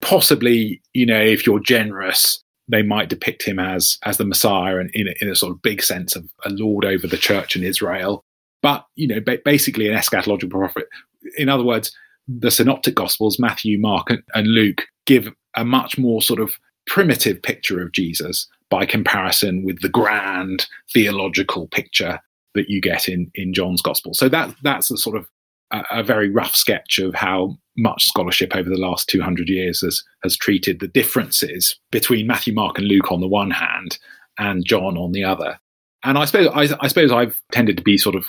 Possibly, 0.00 0.82
you 0.94 1.06
know, 1.06 1.20
if 1.20 1.46
you're 1.46 1.60
generous, 1.60 2.42
they 2.66 2.82
might 2.82 3.08
depict 3.08 3.44
him 3.44 3.60
as 3.60 3.96
as 4.04 4.16
the 4.16 4.24
Messiah 4.24 4.78
and 4.78 4.90
in 4.94 5.06
in 5.20 5.30
a 5.30 5.36
sort 5.36 5.52
of 5.52 5.62
big 5.62 5.80
sense 5.80 6.16
of 6.16 6.28
a 6.44 6.50
lord 6.50 6.84
over 6.84 7.06
the 7.06 7.16
church 7.16 7.54
in 7.54 7.62
Israel. 7.62 8.24
But, 8.62 8.84
you 8.96 9.06
know, 9.06 9.20
basically 9.44 9.88
an 9.88 9.96
eschatological 9.96 10.50
prophet. 10.50 10.88
In 11.36 11.48
other 11.48 11.64
words, 11.64 11.94
the 12.28 12.50
synoptic 12.50 12.94
gospels, 12.94 13.38
Matthew, 13.38 13.78
Mark, 13.78 14.08
and 14.34 14.46
Luke, 14.46 14.82
give 15.06 15.32
a 15.56 15.64
much 15.64 15.98
more 15.98 16.22
sort 16.22 16.40
of 16.40 16.54
primitive 16.86 17.42
picture 17.42 17.80
of 17.80 17.92
Jesus 17.92 18.48
by 18.70 18.86
comparison 18.86 19.64
with 19.64 19.80
the 19.80 19.88
grand 19.88 20.66
theological 20.92 21.68
picture 21.68 22.20
that 22.54 22.68
you 22.68 22.80
get 22.80 23.08
in 23.08 23.30
in 23.34 23.52
John's 23.52 23.82
gospel. 23.82 24.14
So 24.14 24.28
that 24.28 24.54
that's 24.62 24.90
a 24.90 24.96
sort 24.96 25.16
of 25.16 25.28
a, 25.70 25.84
a, 25.90 26.02
very 26.02 26.30
rough 26.30 26.54
sketch 26.54 26.98
of 26.98 27.14
how 27.14 27.56
much 27.76 28.04
scholarship 28.06 28.54
over 28.54 28.68
the 28.68 28.78
last 28.78 29.08
200 29.08 29.48
years 29.48 29.80
has 29.80 30.02
has 30.22 30.36
treated 30.36 30.80
the 30.80 30.88
differences 30.88 31.78
between 31.90 32.26
Matthew, 32.26 32.54
Mark, 32.54 32.78
and 32.78 32.86
Luke 32.86 33.10
on 33.10 33.20
the 33.20 33.28
one 33.28 33.50
hand, 33.50 33.98
and 34.38 34.64
John 34.64 34.96
on 34.96 35.12
the 35.12 35.24
other. 35.24 35.58
And 36.04 36.18
I 36.18 36.24
suppose 36.26 36.48
I, 36.48 36.76
I 36.80 36.88
suppose 36.88 37.10
I've 37.12 37.40
tended 37.52 37.76
to 37.76 37.82
be 37.82 37.98
sort 37.98 38.14
of 38.14 38.24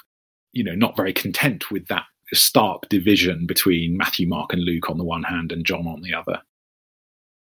you 0.53 0.63
know 0.63 0.75
not 0.75 0.97
very 0.97 1.13
content 1.13 1.69
with 1.71 1.87
that 1.87 2.05
stark 2.33 2.89
division 2.89 3.45
between 3.45 3.97
Matthew, 3.97 4.27
Mark, 4.27 4.53
and 4.53 4.63
Luke 4.63 4.89
on 4.89 4.97
the 4.97 5.03
one 5.03 5.23
hand, 5.23 5.51
and 5.51 5.65
John 5.65 5.87
on 5.87 6.01
the 6.01 6.13
other. 6.13 6.41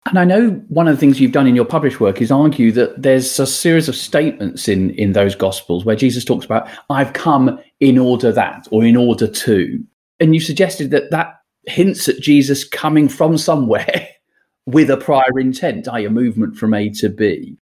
And 0.09 0.18
I 0.18 0.25
know 0.25 0.50
one 0.68 0.87
of 0.87 0.95
the 0.95 1.00
things 1.00 1.21
you've 1.21 1.33
done 1.33 1.49
in 1.49 1.56
your 1.56 1.64
published 1.64 1.99
work 1.99 2.23
is 2.23 2.30
argue 2.30 2.71
that 2.73 3.02
there's 3.02 3.40
a 3.40 3.47
series 3.47 3.88
of 3.88 3.97
statements 3.97 4.68
in, 4.68 4.90
in 4.90 5.12
those 5.12 5.35
Gospels 5.35 5.85
where 5.85 5.97
Jesus 5.97 6.25
talks 6.25 6.45
about, 6.45 6.68
I've 6.90 7.12
come 7.12 7.59
in 7.80 7.99
order 7.99 8.30
that, 8.30 8.68
or 8.71 8.85
in 8.85 8.97
order 8.97 9.26
to. 9.26 9.85
And 10.21 10.33
you 10.33 10.40
suggested 10.40 10.90
that 10.92 11.11
that 11.11 11.40
hints 11.64 12.09
at 12.09 12.21
Jesus 12.21 12.62
coming 12.62 13.09
from 13.09 13.37
somewhere 13.37 14.09
with 14.66 14.90
a 14.90 14.97
prior 14.97 15.40
intent, 15.40 15.88
i.e., 15.88 16.04
a 16.04 16.11
movement 16.11 16.56
from 16.56 16.73
A 16.73 16.88
to 16.90 17.09
B. 17.09 17.56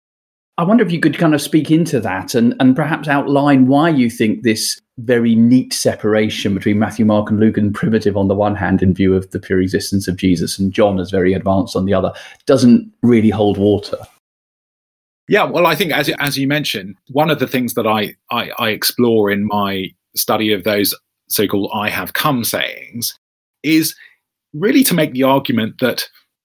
I 0.58 0.64
wonder 0.64 0.84
if 0.84 0.92
you 0.92 1.00
could 1.00 1.18
kind 1.18 1.34
of 1.34 1.40
speak 1.40 1.70
into 1.70 2.00
that 2.00 2.34
and, 2.34 2.54
and 2.60 2.76
perhaps 2.76 3.08
outline 3.08 3.68
why 3.68 3.88
you 3.88 4.10
think 4.10 4.42
this 4.42 4.80
very 4.98 5.34
neat 5.34 5.72
separation 5.72 6.54
between 6.54 6.78
Matthew, 6.78 7.04
Mark, 7.04 7.30
and 7.30 7.40
Luke 7.40 7.56
and 7.56 7.74
primitive 7.74 8.16
on 8.16 8.28
the 8.28 8.34
one 8.34 8.54
hand, 8.54 8.82
in 8.82 8.94
view 8.94 9.14
of 9.14 9.30
the 9.30 9.40
pre 9.40 9.62
existence 9.62 10.06
of 10.08 10.16
Jesus, 10.16 10.58
and 10.58 10.72
John 10.72 11.00
as 11.00 11.10
very 11.10 11.32
advanced 11.32 11.76
on 11.76 11.86
the 11.86 11.94
other, 11.94 12.12
doesn't 12.46 12.92
really 13.02 13.30
hold 13.30 13.58
water. 13.58 13.98
Yeah, 15.28 15.44
well, 15.44 15.66
I 15.66 15.74
think 15.74 15.92
as 15.92 16.10
as 16.18 16.36
you 16.36 16.46
mentioned, 16.46 16.96
one 17.08 17.30
of 17.30 17.38
the 17.38 17.46
things 17.46 17.74
that 17.74 17.86
I, 17.86 18.14
I, 18.30 18.50
I 18.58 18.68
explore 18.70 19.30
in 19.30 19.46
my 19.46 19.86
study 20.14 20.52
of 20.52 20.64
those 20.64 20.94
so-called 21.28 21.70
"I 21.74 21.88
have 21.88 22.12
come" 22.12 22.44
sayings 22.44 23.16
is 23.62 23.94
really 24.52 24.84
to 24.84 24.94
make 24.94 25.12
the 25.12 25.22
argument 25.22 25.76
that 25.80 26.04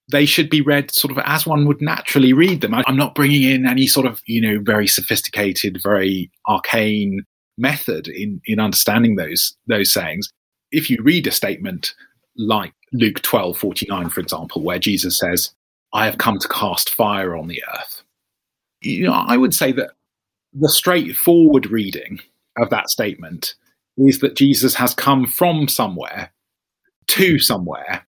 they 0.09 0.25
should 0.25 0.49
be 0.49 0.61
read 0.61 0.89
sort 0.91 1.11
of 1.11 1.21
as 1.25 1.45
one 1.45 1.67
would 1.67 1.81
naturally 1.81 2.31
read 2.31 2.61
them. 2.61 2.73
I'm 2.73 2.95
not 2.95 3.15
bringing 3.15 3.43
in 3.43 3.67
any 3.67 3.87
sort 3.87 4.05
of, 4.05 4.21
you 4.25 4.39
know, 4.39 4.61
very 4.63 4.87
sophisticated, 4.87 5.81
very 5.83 6.31
arcane 6.47 7.25
method 7.57 8.07
in, 8.07 8.41
in 8.45 8.59
understanding 8.59 9.15
those, 9.15 9.55
those 9.67 9.91
sayings. 9.91 10.29
If 10.71 10.89
you 10.89 10.97
read 11.01 11.27
a 11.27 11.31
statement 11.31 11.93
like 12.37 12.73
Luke 12.93 13.21
12, 13.21 13.57
49, 13.57 14.09
for 14.09 14.19
example, 14.19 14.61
where 14.61 14.79
Jesus 14.79 15.19
says, 15.19 15.53
I 15.93 16.05
have 16.05 16.17
come 16.17 16.39
to 16.39 16.47
cast 16.47 16.93
fire 16.93 17.35
on 17.35 17.47
the 17.47 17.63
earth. 17.75 18.03
You 18.81 19.07
know, 19.07 19.13
I 19.13 19.37
would 19.37 19.55
say 19.55 19.71
that 19.71 19.91
the 20.53 20.69
straightforward 20.69 21.71
reading 21.71 22.19
of 22.57 22.69
that 22.69 22.89
statement 22.89 23.55
is 23.97 24.19
that 24.19 24.35
Jesus 24.35 24.75
has 24.75 24.93
come 24.93 25.25
from 25.25 25.67
somewhere 25.67 26.31
to 27.07 27.39
somewhere 27.39 28.05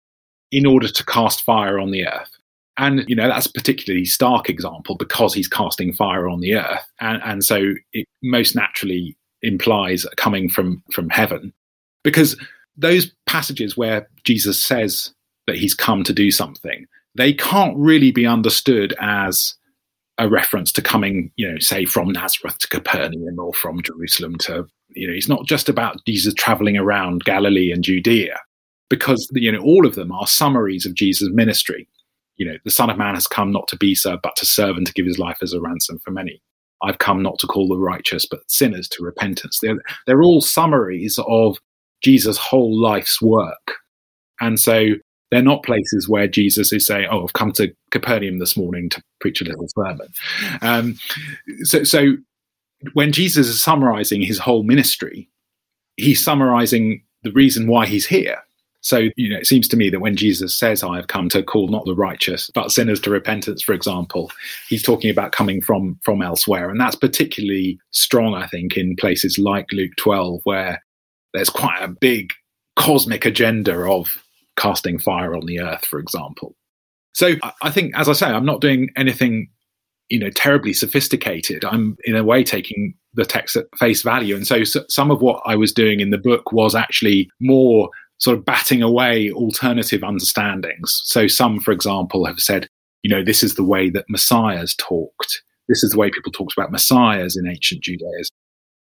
in 0.50 0.66
order 0.66 0.88
to 0.88 1.04
cast 1.04 1.42
fire 1.42 1.78
on 1.78 1.90
the 1.90 2.06
earth. 2.06 2.30
And, 2.76 3.04
you 3.08 3.14
know, 3.14 3.28
that's 3.28 3.46
a 3.46 3.52
particularly 3.52 4.04
stark 4.04 4.48
example 4.48 4.96
because 4.96 5.34
he's 5.34 5.48
casting 5.48 5.92
fire 5.92 6.28
on 6.28 6.40
the 6.40 6.56
earth. 6.56 6.84
And, 7.00 7.22
and 7.24 7.44
so 7.44 7.74
it 7.92 8.06
most 8.22 8.56
naturally 8.56 9.16
implies 9.44 10.06
coming 10.16 10.48
from, 10.48 10.82
from 10.92 11.08
heaven. 11.10 11.52
Because 12.02 12.36
those 12.76 13.10
passages 13.26 13.76
where 13.76 14.08
Jesus 14.24 14.62
says 14.62 15.12
that 15.46 15.56
he's 15.56 15.74
come 15.74 16.04
to 16.04 16.12
do 16.12 16.30
something, 16.30 16.86
they 17.14 17.32
can't 17.32 17.76
really 17.76 18.10
be 18.10 18.26
understood 18.26 18.94
as 19.00 19.54
a 20.18 20.28
reference 20.28 20.70
to 20.72 20.82
coming, 20.82 21.30
you 21.36 21.50
know, 21.50 21.58
say 21.58 21.84
from 21.84 22.12
Nazareth 22.12 22.58
to 22.58 22.68
Capernaum 22.68 23.38
or 23.38 23.52
from 23.52 23.82
Jerusalem 23.82 24.36
to, 24.38 24.66
you 24.90 25.06
know, 25.06 25.14
it's 25.14 25.28
not 25.28 25.46
just 25.46 25.68
about 25.68 26.04
Jesus 26.06 26.34
traveling 26.34 26.76
around 26.76 27.24
Galilee 27.24 27.72
and 27.72 27.82
Judea 27.82 28.38
because 28.90 29.28
you 29.34 29.50
know 29.50 29.60
all 29.60 29.86
of 29.86 29.94
them 29.94 30.12
are 30.12 30.26
summaries 30.26 30.86
of 30.86 30.94
Jesus' 30.94 31.30
ministry. 31.32 31.88
You 32.36 32.46
know, 32.46 32.58
the 32.64 32.70
Son 32.70 32.90
of 32.90 32.98
Man 32.98 33.14
has 33.14 33.26
come 33.26 33.52
not 33.52 33.68
to 33.68 33.76
be 33.76 33.94
served, 33.94 34.22
but 34.22 34.36
to 34.36 34.46
serve 34.46 34.76
and 34.76 34.86
to 34.86 34.92
give 34.92 35.06
his 35.06 35.18
life 35.18 35.38
as 35.42 35.52
a 35.52 35.60
ransom 35.60 35.98
for 36.00 36.10
many. 36.10 36.40
I've 36.84 36.98
come 36.98 37.22
not 37.22 37.38
to 37.40 37.46
call 37.46 37.68
the 37.68 37.78
righteous, 37.78 38.26
but 38.26 38.48
sinners 38.50 38.88
to 38.90 39.02
repentance. 39.02 39.58
They're, 39.60 39.78
they're 40.06 40.22
all 40.22 40.40
summaries 40.40 41.18
of 41.26 41.58
Jesus' 42.02 42.36
whole 42.36 42.80
life's 42.80 43.20
work. 43.20 43.74
And 44.40 44.60
so 44.60 44.94
they're 45.30 45.42
not 45.42 45.64
places 45.64 46.08
where 46.08 46.28
Jesus 46.28 46.72
is 46.72 46.86
saying, 46.86 47.08
"Oh, 47.10 47.24
I've 47.24 47.32
come 47.32 47.52
to 47.52 47.72
Capernaum 47.90 48.38
this 48.38 48.56
morning 48.56 48.88
to 48.90 49.02
preach 49.20 49.40
a 49.40 49.44
little 49.44 49.66
sermon." 49.76 50.08
Um, 50.62 50.98
so, 51.62 51.82
so 51.84 52.16
when 52.92 53.12
Jesus 53.12 53.48
is 53.48 53.60
summarizing 53.60 54.22
his 54.22 54.38
whole 54.38 54.62
ministry, 54.62 55.28
he's 55.96 56.22
summarizing 56.22 57.02
the 57.22 57.32
reason 57.32 57.66
why 57.66 57.86
he's 57.86 58.06
here. 58.06 58.42
So, 58.84 59.08
you 59.16 59.30
know, 59.30 59.38
it 59.38 59.46
seems 59.46 59.66
to 59.68 59.78
me 59.78 59.88
that 59.88 60.00
when 60.00 60.14
Jesus 60.14 60.56
says, 60.56 60.82
I 60.82 60.96
have 60.96 61.06
come 61.06 61.30
to 61.30 61.42
call 61.42 61.68
not 61.68 61.86
the 61.86 61.94
righteous, 61.94 62.50
but 62.54 62.70
sinners 62.70 63.00
to 63.00 63.10
repentance, 63.10 63.62
for 63.62 63.72
example, 63.72 64.30
he's 64.68 64.82
talking 64.82 65.10
about 65.10 65.32
coming 65.32 65.62
from, 65.62 65.98
from 66.02 66.20
elsewhere. 66.20 66.68
And 66.68 66.78
that's 66.78 66.94
particularly 66.94 67.80
strong, 67.92 68.34
I 68.34 68.46
think, 68.46 68.76
in 68.76 68.94
places 68.96 69.38
like 69.38 69.66
Luke 69.72 69.92
12, 69.96 70.42
where 70.44 70.82
there's 71.32 71.48
quite 71.48 71.82
a 71.82 71.88
big 71.88 72.34
cosmic 72.76 73.24
agenda 73.24 73.74
of 73.90 74.22
casting 74.56 74.98
fire 74.98 75.34
on 75.34 75.46
the 75.46 75.60
earth, 75.60 75.86
for 75.86 75.98
example. 75.98 76.54
So 77.14 77.36
I 77.62 77.70
think, 77.70 77.96
as 77.96 78.06
I 78.06 78.12
say, 78.12 78.26
I'm 78.26 78.44
not 78.44 78.60
doing 78.60 78.90
anything, 78.96 79.48
you 80.10 80.18
know, 80.18 80.30
terribly 80.30 80.74
sophisticated. 80.74 81.64
I'm 81.64 81.96
in 82.04 82.16
a 82.16 82.24
way 82.24 82.44
taking 82.44 82.94
the 83.14 83.24
text 83.24 83.56
at 83.56 83.64
face 83.78 84.02
value, 84.02 84.36
and 84.36 84.46
so, 84.46 84.62
so 84.64 84.84
some 84.90 85.10
of 85.10 85.22
what 85.22 85.40
I 85.46 85.56
was 85.56 85.72
doing 85.72 86.00
in 86.00 86.10
the 86.10 86.18
book 86.18 86.52
was 86.52 86.74
actually 86.74 87.30
more 87.40 87.88
sort 88.18 88.38
of 88.38 88.44
batting 88.44 88.82
away 88.82 89.30
alternative 89.32 90.04
understandings. 90.04 91.00
So 91.04 91.26
some, 91.26 91.60
for 91.60 91.72
example, 91.72 92.26
have 92.26 92.40
said, 92.40 92.68
you 93.02 93.10
know, 93.10 93.22
this 93.22 93.42
is 93.42 93.54
the 93.54 93.64
way 93.64 93.90
that 93.90 94.06
messiahs 94.08 94.74
talked. 94.76 95.42
This 95.68 95.82
is 95.82 95.92
the 95.92 95.98
way 95.98 96.10
people 96.10 96.32
talked 96.32 96.54
about 96.56 96.72
messiahs 96.72 97.36
in 97.36 97.48
ancient 97.48 97.82
Judaism. 97.82 98.34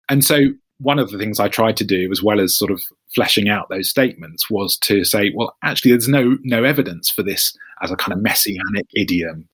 And 0.09 0.23
so 0.23 0.49
one 0.79 0.99
of 0.99 1.11
the 1.11 1.17
things 1.17 1.39
I 1.39 1.47
tried 1.47 1.77
to 1.77 1.83
do, 1.83 2.11
as 2.11 2.21
well 2.21 2.39
as 2.39 2.57
sort 2.57 2.71
of 2.71 2.81
fleshing 3.13 3.49
out 3.49 3.69
those 3.69 3.89
statements, 3.89 4.49
was 4.49 4.77
to 4.79 5.03
say, 5.03 5.31
well, 5.35 5.55
actually, 5.63 5.91
there's 5.91 6.07
no 6.07 6.37
no 6.43 6.63
evidence 6.63 7.09
for 7.09 7.23
this 7.23 7.55
as 7.81 7.91
a 7.91 7.95
kind 7.95 8.13
of 8.13 8.21
messianic 8.21 8.85
idiom, 8.95 9.47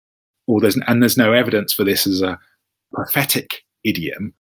or 0.47 0.59
there's 0.59 0.77
and 0.87 1.01
there's 1.01 1.17
no 1.17 1.33
evidence 1.33 1.73
for 1.73 1.83
this 1.83 2.07
as 2.07 2.21
a 2.21 2.39
prophetic 2.93 3.63
idiom. 3.83 4.33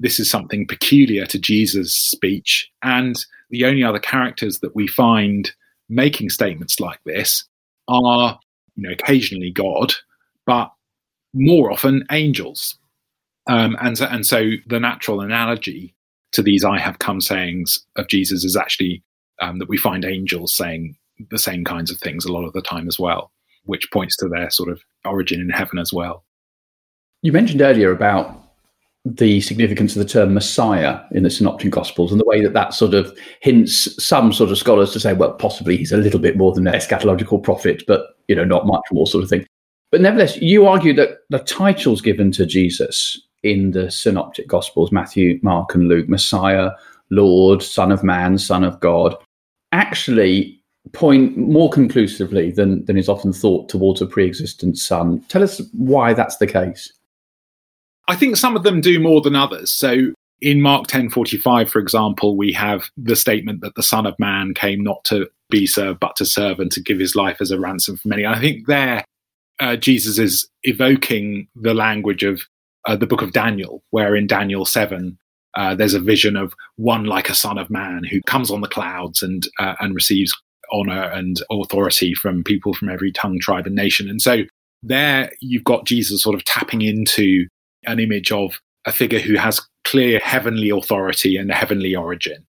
This 0.00 0.18
is 0.18 0.28
something 0.28 0.66
peculiar 0.66 1.26
to 1.26 1.38
Jesus' 1.38 1.94
speech, 1.94 2.68
and 2.82 3.16
the 3.52 3.64
only 3.66 3.84
other 3.84 4.00
characters 4.00 4.58
that 4.60 4.74
we 4.74 4.88
find 4.88 5.52
making 5.88 6.30
statements 6.30 6.80
like 6.80 6.98
this 7.04 7.44
are, 7.86 8.40
you 8.74 8.82
know, 8.82 8.92
occasionally 8.92 9.52
God, 9.52 9.92
but 10.46 10.72
more 11.34 11.70
often 11.70 12.04
angels. 12.10 12.76
Um, 13.46 13.76
and 13.80 13.96
so, 13.96 14.06
and 14.06 14.26
so 14.26 14.52
the 14.66 14.80
natural 14.80 15.20
analogy 15.20 15.94
to 16.32 16.42
these 16.42 16.64
I 16.64 16.78
have 16.78 16.98
come 16.98 17.20
sayings 17.20 17.84
of 17.96 18.08
Jesus 18.08 18.42
is 18.42 18.56
actually 18.56 19.02
um, 19.40 19.58
that 19.58 19.68
we 19.68 19.76
find 19.76 20.04
angels 20.04 20.56
saying 20.56 20.96
the 21.30 21.38
same 21.38 21.64
kinds 21.64 21.90
of 21.90 21.98
things 21.98 22.24
a 22.24 22.32
lot 22.32 22.44
of 22.44 22.54
the 22.54 22.62
time 22.62 22.88
as 22.88 22.98
well, 22.98 23.30
which 23.64 23.90
points 23.92 24.16
to 24.16 24.28
their 24.28 24.50
sort 24.50 24.70
of 24.70 24.80
origin 25.04 25.40
in 25.40 25.50
heaven 25.50 25.78
as 25.78 25.92
well. 25.92 26.24
You 27.20 27.32
mentioned 27.32 27.60
earlier 27.60 27.92
about 27.92 28.41
the 29.04 29.40
significance 29.40 29.96
of 29.96 30.02
the 30.02 30.08
term 30.08 30.32
Messiah 30.32 31.00
in 31.10 31.24
the 31.24 31.30
Synoptic 31.30 31.70
Gospels 31.70 32.12
and 32.12 32.20
the 32.20 32.24
way 32.24 32.40
that 32.42 32.52
that 32.52 32.72
sort 32.72 32.94
of 32.94 33.16
hints 33.40 34.02
some 34.02 34.32
sort 34.32 34.50
of 34.50 34.58
scholars 34.58 34.92
to 34.92 35.00
say, 35.00 35.12
well, 35.12 35.32
possibly 35.32 35.76
he's 35.76 35.92
a 35.92 35.96
little 35.96 36.20
bit 36.20 36.36
more 36.36 36.52
than 36.52 36.66
an 36.66 36.74
eschatological 36.74 37.42
prophet, 37.42 37.82
but 37.88 38.16
you 38.28 38.36
know, 38.36 38.44
not 38.44 38.66
much 38.66 38.84
more 38.92 39.06
sort 39.06 39.24
of 39.24 39.30
thing. 39.30 39.44
But 39.90 40.00
nevertheless, 40.00 40.36
you 40.38 40.66
argue 40.66 40.94
that 40.94 41.18
the 41.30 41.40
titles 41.40 42.00
given 42.00 42.30
to 42.32 42.46
Jesus 42.46 43.20
in 43.42 43.72
the 43.72 43.90
synoptic 43.90 44.46
gospels 44.46 44.92
Matthew, 44.92 45.40
Mark, 45.42 45.74
and 45.74 45.88
Luke 45.88 46.08
Messiah, 46.08 46.70
Lord, 47.10 47.62
Son 47.62 47.90
of 47.90 48.04
Man, 48.04 48.38
Son 48.38 48.62
of 48.62 48.78
God 48.80 49.16
actually 49.72 50.62
point 50.92 51.36
more 51.36 51.70
conclusively 51.70 52.50
than, 52.50 52.84
than 52.84 52.96
is 52.96 53.08
often 53.08 53.32
thought 53.32 53.68
towards 53.68 54.00
a 54.00 54.06
pre 54.06 54.26
existent 54.26 54.78
Son. 54.78 55.20
Tell 55.28 55.42
us 55.42 55.60
why 55.72 56.14
that's 56.14 56.36
the 56.36 56.46
case. 56.46 56.92
I 58.08 58.16
think 58.16 58.36
some 58.36 58.56
of 58.56 58.62
them 58.62 58.80
do 58.80 58.98
more 59.00 59.20
than 59.20 59.36
others. 59.36 59.70
So 59.70 60.12
in 60.40 60.60
Mark 60.60 60.88
10:45 60.88 61.70
for 61.70 61.78
example 61.78 62.36
we 62.36 62.52
have 62.52 62.90
the 62.96 63.14
statement 63.14 63.60
that 63.60 63.76
the 63.76 63.82
son 63.82 64.06
of 64.06 64.18
man 64.18 64.54
came 64.54 64.82
not 64.82 65.04
to 65.04 65.28
be 65.50 65.66
served 65.66 66.00
but 66.00 66.16
to 66.16 66.26
serve 66.26 66.58
and 66.58 66.72
to 66.72 66.80
give 66.80 66.98
his 66.98 67.14
life 67.14 67.40
as 67.40 67.50
a 67.50 67.60
ransom 67.60 67.96
for 67.96 68.08
many. 68.08 68.26
I 68.26 68.40
think 68.40 68.66
there 68.66 69.04
uh, 69.60 69.76
Jesus 69.76 70.18
is 70.18 70.48
evoking 70.64 71.46
the 71.54 71.74
language 71.74 72.24
of 72.24 72.42
uh, 72.86 72.96
the 72.96 73.06
book 73.06 73.22
of 73.22 73.32
Daniel, 73.32 73.82
where 73.90 74.16
in 74.16 74.26
Daniel 74.26 74.64
7, 74.64 75.16
uh, 75.54 75.74
there's 75.74 75.94
a 75.94 76.00
vision 76.00 76.36
of 76.36 76.54
one 76.76 77.04
like 77.04 77.28
a 77.28 77.34
son 77.34 77.58
of 77.58 77.70
man 77.70 78.02
who 78.02 78.20
comes 78.22 78.50
on 78.50 78.60
the 78.60 78.68
clouds 78.68 79.22
and, 79.22 79.46
uh, 79.60 79.74
and 79.78 79.94
receives 79.94 80.34
honor 80.72 81.04
and 81.04 81.42
authority 81.50 82.14
from 82.14 82.42
people 82.42 82.74
from 82.74 82.88
every 82.88 83.12
tongue, 83.12 83.38
tribe, 83.38 83.66
and 83.66 83.76
nation. 83.76 84.08
And 84.08 84.20
so 84.20 84.42
there 84.82 85.30
you've 85.40 85.64
got 85.64 85.84
Jesus 85.84 86.22
sort 86.22 86.34
of 86.34 86.44
tapping 86.44 86.82
into 86.82 87.46
an 87.84 87.98
image 87.98 88.32
of 88.32 88.60
a 88.86 88.92
figure 88.92 89.18
who 89.18 89.36
has 89.36 89.60
clear 89.84 90.18
heavenly 90.20 90.70
authority 90.70 91.36
and 91.36 91.50
a 91.50 91.54
heavenly 91.54 91.94
origin. 91.94 92.46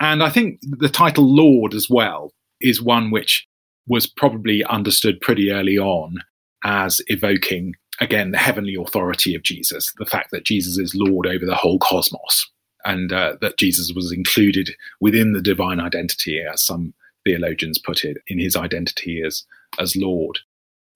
And 0.00 0.22
I 0.22 0.30
think 0.30 0.60
the 0.62 0.88
title 0.88 1.24
Lord 1.24 1.74
as 1.74 1.88
well 1.88 2.32
is 2.60 2.82
one 2.82 3.10
which 3.10 3.46
was 3.86 4.06
probably 4.06 4.64
understood 4.64 5.20
pretty 5.20 5.50
early 5.50 5.78
on 5.78 6.18
as 6.64 7.00
evoking 7.06 7.74
again, 8.00 8.30
the 8.30 8.38
heavenly 8.38 8.74
authority 8.74 9.34
of 9.34 9.42
Jesus, 9.42 9.92
the 9.98 10.06
fact 10.06 10.30
that 10.30 10.44
Jesus 10.44 10.78
is 10.78 10.94
Lord 10.94 11.26
over 11.26 11.46
the 11.46 11.54
whole 11.54 11.78
cosmos, 11.78 12.50
and 12.84 13.12
uh, 13.12 13.36
that 13.40 13.56
Jesus 13.56 13.92
was 13.94 14.12
included 14.12 14.70
within 15.00 15.32
the 15.32 15.42
divine 15.42 15.80
identity, 15.80 16.42
as 16.42 16.62
some 16.62 16.94
theologians 17.24 17.78
put 17.78 18.04
it, 18.04 18.18
in 18.28 18.38
his 18.38 18.56
identity 18.56 19.22
as, 19.24 19.44
as 19.78 19.96
Lord. 19.96 20.38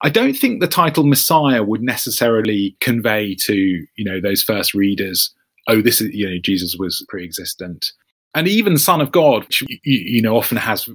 I 0.03 0.09
don't 0.09 0.33
think 0.33 0.59
the 0.59 0.67
title 0.67 1.03
Messiah 1.03 1.63
would 1.63 1.81
necessarily 1.81 2.75
convey 2.79 3.35
to 3.41 3.55
you 3.95 4.05
know 4.05 4.19
those 4.19 4.43
first 4.43 4.73
readers, 4.73 5.33
oh, 5.67 5.81
this 5.81 6.01
is 6.01 6.13
you 6.13 6.29
know 6.29 6.39
Jesus 6.39 6.75
was 6.77 7.05
pre-existent, 7.09 7.91
and 8.33 8.47
even 8.47 8.77
Son 8.77 9.01
of 9.01 9.11
God, 9.11 9.43
which, 9.43 9.61
you, 9.61 9.77
you 9.83 10.21
know 10.21 10.35
often 10.37 10.57
has 10.57 10.89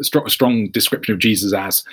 a 0.00 0.04
strong, 0.04 0.28
strong 0.28 0.70
description 0.70 1.14
of 1.14 1.20
Jesus 1.20 1.52
as 1.52 1.84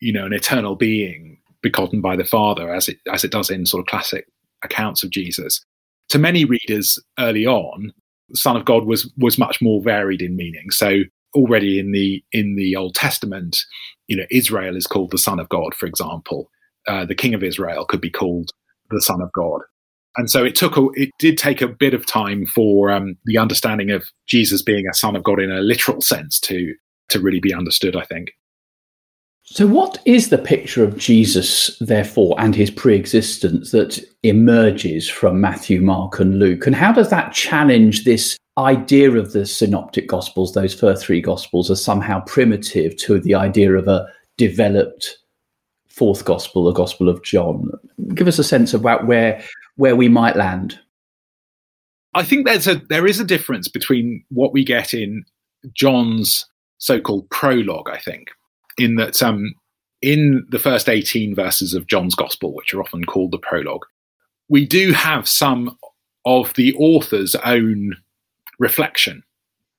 you 0.00 0.12
know 0.12 0.26
an 0.26 0.32
eternal 0.32 0.76
being 0.76 1.38
begotten 1.62 2.00
by 2.00 2.14
the 2.14 2.24
Father, 2.24 2.72
as 2.72 2.88
it 2.88 2.98
as 3.12 3.24
it 3.24 3.32
does 3.32 3.50
in 3.50 3.66
sort 3.66 3.80
of 3.80 3.86
classic 3.86 4.26
accounts 4.62 5.02
of 5.02 5.10
Jesus. 5.10 5.64
To 6.10 6.18
many 6.18 6.44
readers 6.44 6.98
early 7.18 7.46
on, 7.46 7.92
Son 8.34 8.56
of 8.56 8.64
God 8.64 8.84
was 8.84 9.10
was 9.18 9.38
much 9.38 9.60
more 9.60 9.82
varied 9.82 10.22
in 10.22 10.36
meaning. 10.36 10.70
So 10.70 11.02
already 11.34 11.78
in 11.78 11.92
the 11.92 12.22
in 12.32 12.56
the 12.56 12.76
Old 12.76 12.94
Testament, 12.94 13.58
you 14.06 14.16
know, 14.16 14.26
Israel 14.30 14.76
is 14.76 14.86
called 14.86 15.10
the 15.10 15.18
Son 15.18 15.38
of 15.38 15.48
God, 15.48 15.74
for 15.74 15.86
example. 15.86 16.50
Uh, 16.86 17.04
the 17.04 17.14
King 17.14 17.34
of 17.34 17.42
Israel 17.42 17.84
could 17.86 18.00
be 18.00 18.10
called 18.10 18.50
the 18.90 19.00
Son 19.00 19.22
of 19.22 19.30
God. 19.32 19.62
And 20.16 20.30
so 20.30 20.44
it 20.44 20.54
took 20.54 20.76
a, 20.76 20.86
it 20.94 21.10
did 21.18 21.38
take 21.38 21.60
a 21.60 21.68
bit 21.68 21.94
of 21.94 22.06
time 22.06 22.46
for 22.46 22.90
um, 22.90 23.16
the 23.24 23.38
understanding 23.38 23.90
of 23.90 24.04
Jesus 24.26 24.62
being 24.62 24.86
a 24.88 24.94
son 24.94 25.16
of 25.16 25.24
God 25.24 25.40
in 25.40 25.50
a 25.50 25.60
literal 25.60 26.00
sense 26.00 26.38
to 26.40 26.74
to 27.10 27.20
really 27.20 27.40
be 27.40 27.54
understood. 27.54 27.96
I 27.96 28.04
think. 28.04 28.30
So, 29.46 29.66
what 29.66 30.00
is 30.06 30.30
the 30.30 30.38
picture 30.38 30.82
of 30.82 30.96
Jesus, 30.96 31.76
therefore, 31.78 32.34
and 32.38 32.54
his 32.54 32.70
pre 32.70 32.96
existence 32.96 33.72
that 33.72 34.02
emerges 34.22 35.08
from 35.08 35.40
Matthew, 35.40 35.82
Mark, 35.82 36.18
and 36.18 36.38
Luke? 36.38 36.66
And 36.66 36.74
how 36.74 36.92
does 36.92 37.10
that 37.10 37.32
challenge 37.32 38.04
this 38.04 38.38
idea 38.56 39.12
of 39.12 39.32
the 39.32 39.44
synoptic 39.44 40.08
gospels, 40.08 40.54
those 40.54 40.74
first 40.74 41.04
three 41.04 41.20
gospels, 41.20 41.70
as 41.70 41.84
somehow 41.84 42.20
primitive 42.20 42.96
to 42.96 43.20
the 43.20 43.34
idea 43.34 43.72
of 43.74 43.86
a 43.86 44.06
developed 44.38 45.18
fourth 45.88 46.24
gospel, 46.24 46.64
the 46.64 46.72
Gospel 46.72 47.10
of 47.10 47.22
John? 47.22 47.68
Give 48.14 48.28
us 48.28 48.38
a 48.38 48.44
sense 48.44 48.72
about 48.72 49.06
where, 49.06 49.42
where 49.76 49.94
we 49.94 50.08
might 50.08 50.36
land. 50.36 50.80
I 52.14 52.22
think 52.22 52.46
there's 52.46 52.66
a 52.66 52.76
there 52.88 53.06
is 53.06 53.20
a 53.20 53.24
difference 53.24 53.68
between 53.68 54.24
what 54.30 54.54
we 54.54 54.64
get 54.64 54.94
in 54.94 55.24
John's 55.74 56.46
so-called 56.78 57.28
prologue, 57.28 57.90
I 57.90 57.98
think, 57.98 58.30
in 58.78 58.96
that 58.96 59.22
um, 59.22 59.54
in 60.02 60.46
the 60.50 60.58
first 60.58 60.88
18 60.88 61.34
verses 61.34 61.74
of 61.74 61.86
John's 61.86 62.14
Gospel, 62.14 62.54
which 62.54 62.74
are 62.74 62.80
often 62.80 63.04
called 63.04 63.30
the 63.30 63.38
prologue, 63.38 63.86
we 64.48 64.66
do 64.66 64.92
have 64.92 65.28
some 65.28 65.76
of 66.26 66.52
the 66.54 66.74
author's 66.74 67.34
own 67.36 67.96
reflection. 68.58 69.22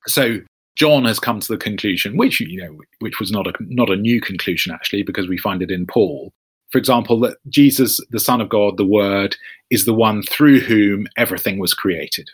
So 0.06 0.38
John 0.76 1.04
has 1.04 1.18
come 1.18 1.40
to 1.40 1.52
the 1.52 1.58
conclusion, 1.58 2.16
which 2.16 2.40
you 2.40 2.62
know, 2.62 2.78
which 3.00 3.18
was 3.18 3.30
not 3.30 3.46
a 3.46 3.52
not 3.60 3.90
a 3.90 3.96
new 3.96 4.20
conclusion 4.20 4.72
actually, 4.72 5.02
because 5.02 5.28
we 5.28 5.38
find 5.38 5.62
it 5.62 5.70
in 5.70 5.86
Paul. 5.86 6.32
For 6.70 6.78
example, 6.78 7.20
that 7.20 7.36
Jesus, 7.48 8.00
the 8.10 8.20
Son 8.20 8.40
of 8.40 8.48
God, 8.48 8.76
the 8.76 8.86
Word, 8.86 9.36
is 9.70 9.84
the 9.84 9.94
one 9.94 10.22
through 10.22 10.60
whom 10.60 11.06
everything 11.16 11.58
was 11.58 11.74
created. 11.74 12.28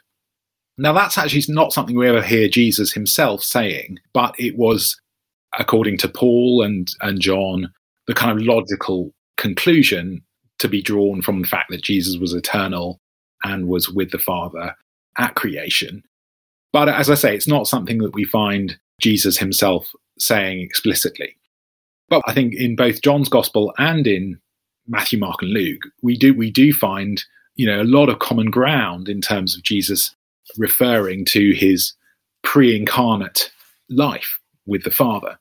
Now, 0.78 0.94
that's 0.94 1.18
actually 1.18 1.44
not 1.54 1.72
something 1.72 1.96
we 1.96 2.08
ever 2.08 2.22
hear 2.22 2.48
Jesus 2.48 2.92
himself 2.92 3.42
saying, 3.42 3.98
but 4.14 4.34
it 4.38 4.56
was 4.56 4.98
according 5.58 5.98
to 5.98 6.08
Paul 6.08 6.62
and, 6.62 6.88
and 7.00 7.20
John, 7.20 7.72
the 8.06 8.14
kind 8.14 8.32
of 8.38 8.46
logical 8.46 9.12
conclusion 9.36 10.22
to 10.58 10.68
be 10.68 10.82
drawn 10.82 11.22
from 11.22 11.42
the 11.42 11.48
fact 11.48 11.70
that 11.70 11.82
Jesus 11.82 12.18
was 12.18 12.32
eternal 12.32 13.00
and 13.44 13.68
was 13.68 13.88
with 13.88 14.10
the 14.10 14.18
Father 14.18 14.74
at 15.18 15.34
creation. 15.34 16.02
But 16.72 16.88
as 16.88 17.10
I 17.10 17.14
say, 17.14 17.34
it's 17.34 17.48
not 17.48 17.68
something 17.68 17.98
that 17.98 18.14
we 18.14 18.24
find 18.24 18.78
Jesus 19.00 19.36
himself 19.36 19.92
saying 20.18 20.60
explicitly. 20.60 21.36
But 22.08 22.22
I 22.26 22.32
think 22.32 22.54
in 22.54 22.76
both 22.76 23.02
John's 23.02 23.28
Gospel 23.28 23.72
and 23.78 24.06
in 24.06 24.38
Matthew, 24.86 25.18
Mark, 25.18 25.42
and 25.42 25.52
Luke, 25.52 25.82
we 26.02 26.16
do 26.16 26.34
we 26.34 26.50
do 26.50 26.72
find 26.72 27.22
you 27.56 27.66
know 27.66 27.82
a 27.82 27.84
lot 27.84 28.08
of 28.08 28.18
common 28.18 28.50
ground 28.50 29.08
in 29.08 29.20
terms 29.20 29.56
of 29.56 29.62
Jesus 29.62 30.14
referring 30.56 31.24
to 31.26 31.52
his 31.52 31.94
pre-incarnate 32.42 33.50
life 33.88 34.38
with 34.66 34.82
the 34.84 34.90
Father. 34.90 35.38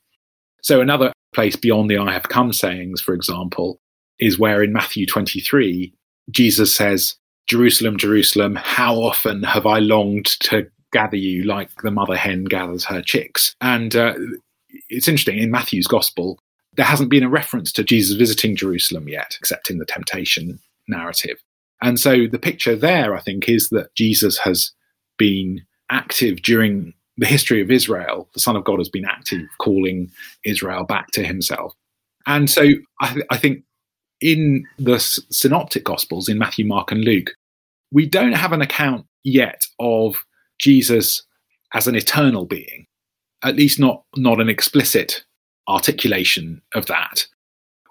So 0.62 0.82
another 0.82 1.12
place 1.34 1.56
beyond 1.56 1.90
the 1.90 1.98
I 1.98 2.12
have 2.12 2.30
come 2.30 2.54
sayings, 2.54 3.02
for 3.02 3.14
example, 3.14 3.80
is 4.20 4.40
where 4.40 4.64
in 4.64 4.74
Matthew 4.74 5.06
23, 5.06 5.94
Jesus 6.30 6.74
says, 6.74 7.16
Jerusalem, 7.48 7.98
Jerusalem, 7.98 8.56
how 8.56 8.96
often 8.96 9.44
have 9.44 9.66
I 9.66 9.80
longed 9.80 10.28
to 10.42 10.70
gather 10.92 11.18
you 11.18 11.44
like 11.44 11.70
the 11.82 11.92
mother 11.92 12.16
hen 12.16 12.46
gathers 12.46 12.86
her 12.86 13.02
chicks. 13.02 13.56
And 13.62 13.96
uh, 13.96 14.14
it's 14.90 15.08
interesting 15.08 15.38
in 15.38 15.52
Matthew's 15.52 15.88
gospel, 15.88 16.40
there 16.74 16.86
hasn't 16.86 17.10
been 17.10 17.24
a 17.24 17.30
reference 17.30 17.72
to 17.74 17.84
Jesus 17.84 18.16
visiting 18.16 18.56
Jerusalem 18.56 19.08
yet, 19.08 19.36
except 19.40 19.70
in 19.70 19.78
the 19.78 19.86
temptation 19.86 20.60
narrative. 20.88 21.42
And 21.82 22.00
so 22.00 22.28
the 22.28 22.40
picture 22.40 22.76
there, 22.76 23.16
I 23.16 23.22
think, 23.22 23.50
is 23.50 23.70
that 23.70 23.94
Jesus 23.96 24.38
has 24.40 24.72
been 25.18 25.62
active 25.90 26.42
during 26.42 26.94
the 27.18 27.26
history 27.26 27.62
of 27.62 27.72
Israel. 27.72 28.30
The 28.34 28.40
Son 28.40 28.56
of 28.56 28.64
God 28.64 28.80
has 28.80 28.90
been 28.90 29.06
active, 29.06 29.48
calling 29.60 30.12
Israel 30.46 30.84
back 30.84 31.12
to 31.12 31.24
himself. 31.24 31.74
And 32.28 32.50
so 32.50 32.70
I, 33.00 33.14
th- 33.14 33.26
I 33.30 33.38
think 33.38 33.64
in 34.22 34.66
the 34.78 35.00
synoptic 35.00 35.84
gospels, 35.84 36.30
in 36.30 36.38
Matthew, 36.38 36.66
Mark, 36.66 36.92
and 36.92 37.04
Luke, 37.04 37.32
we 37.92 38.06
don't 38.06 38.34
have 38.34 38.54
an 38.54 38.62
account 38.62 39.06
yet 39.24 39.66
of 39.80 40.16
Jesus 40.60 41.24
as 41.74 41.88
an 41.88 41.96
eternal 41.96 42.46
being, 42.46 42.86
at 43.44 43.56
least 43.56 43.80
not, 43.80 44.04
not 44.16 44.40
an 44.40 44.50
explicit 44.50 45.24
articulation 45.68 46.62
of 46.74 46.86
that. 46.88 47.26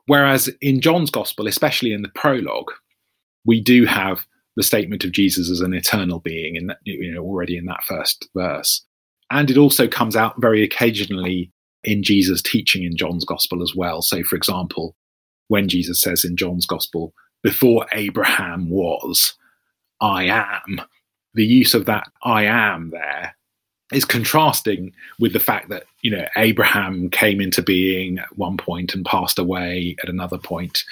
Whereas 0.06 0.48
in 0.60 0.80
John's 0.80 1.10
gospel, 1.10 1.46
especially 1.46 1.92
in 1.92 2.02
the 2.02 2.08
prologue, 2.08 2.72
we 3.44 3.60
do 3.60 3.84
have 3.84 4.26
the 4.56 4.62
statement 4.62 5.04
of 5.04 5.12
Jesus 5.12 5.50
as 5.50 5.60
an 5.60 5.72
eternal 5.72 6.20
being 6.20 6.56
in 6.56 6.66
that, 6.66 6.78
you 6.84 7.12
know, 7.14 7.22
already 7.22 7.56
in 7.56 7.66
that 7.66 7.84
first 7.84 8.28
verse. 8.34 8.84
And 9.30 9.50
it 9.50 9.56
also 9.56 9.86
comes 9.86 10.16
out 10.16 10.40
very 10.40 10.62
occasionally 10.62 11.52
in 11.84 12.02
Jesus' 12.02 12.42
teaching 12.42 12.84
in 12.84 12.96
John's 12.96 13.24
gospel 13.24 13.62
as 13.62 13.74
well. 13.74 14.02
So, 14.02 14.22
for 14.22 14.36
example, 14.36 14.96
when 15.48 15.68
Jesus 15.68 16.00
says 16.00 16.24
in 16.24 16.36
John's 16.36 16.66
gospel, 16.66 17.12
before 17.42 17.86
Abraham 17.92 18.68
was, 18.70 19.34
I 20.00 20.24
am, 20.24 20.80
the 21.34 21.44
use 21.44 21.74
of 21.74 21.86
that 21.86 22.08
I 22.22 22.44
am 22.44 22.90
there 22.90 23.36
is 23.92 24.04
contrasting 24.04 24.92
with 25.18 25.32
the 25.32 25.40
fact 25.40 25.68
that 25.68 25.84
you 26.02 26.10
know 26.10 26.24
Abraham 26.36 27.10
came 27.10 27.40
into 27.40 27.62
being 27.62 28.18
at 28.18 28.38
one 28.38 28.56
point 28.56 28.94
and 28.94 29.04
passed 29.04 29.38
away 29.38 29.96
at 30.02 30.08
another 30.08 30.38
point, 30.38 30.84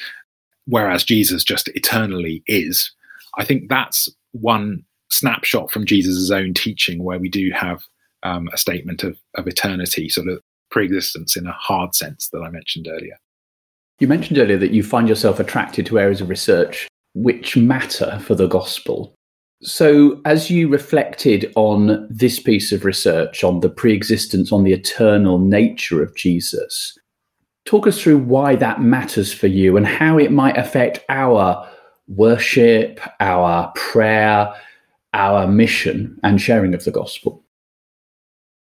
whereas 0.67 1.05
Jesus 1.05 1.45
just 1.45 1.69
eternally 1.69 2.43
is. 2.47 2.91
I 3.37 3.45
think 3.45 3.69
that's 3.69 4.09
one 4.33 4.85
snapshot 5.11 5.71
from 5.71 5.87
Jesus' 5.87 6.31
own 6.31 6.55
teaching 6.55 7.03
where 7.03 7.19
we 7.19 7.29
do 7.29 7.51
have 7.55 7.83
um, 8.23 8.49
a 8.53 8.59
statement 8.59 9.05
of, 9.05 9.19
of 9.35 9.47
eternity, 9.47 10.09
sort 10.09 10.29
of 10.29 10.41
pre-existence 10.71 11.37
in 11.37 11.47
a 11.47 11.53
hard 11.53 11.95
sense 11.95 12.29
that 12.31 12.41
I 12.41 12.51
mentioned 12.51 12.89
earlier. 12.89 13.19
You 14.01 14.09
mentioned 14.09 14.39
earlier 14.39 14.59
that 14.59 14.71
you 14.71 14.83
find 14.83 15.09
yourself 15.09 15.41
attracted 15.41 15.87
to 15.87 15.99
areas 15.99 16.21
of 16.21 16.29
research 16.29 16.89
which 17.15 17.57
matter 17.57 18.19
for 18.23 18.35
the 18.35 18.47
gospel. 18.47 19.15
So, 19.61 20.21
as 20.25 20.51
you 20.51 20.69
reflected 20.69 21.53
on 21.57 22.07
this 22.09 22.39
piece 22.39 22.71
of 22.71 22.85
research 22.85 23.43
on 23.43 23.59
the 23.59 23.69
pre 23.69 23.93
existence, 23.93 24.53
on 24.53 24.63
the 24.63 24.73
eternal 24.73 25.39
nature 25.39 26.01
of 26.01 26.15
Jesus, 26.15 26.97
talk 27.65 27.89
us 27.89 28.01
through 28.01 28.19
why 28.19 28.55
that 28.55 28.81
matters 28.81 29.33
for 29.33 29.49
you 29.49 29.77
and 29.77 29.85
how 29.85 30.17
it 30.17 30.31
might 30.31 30.57
affect 30.57 31.05
our 31.09 31.69
worship, 32.07 33.01
our 33.19 33.73
prayer, 33.75 34.55
our 35.13 35.49
mission, 35.49 36.19
and 36.23 36.41
sharing 36.41 36.73
of 36.73 36.85
the 36.85 36.93
gospel. 36.93 37.45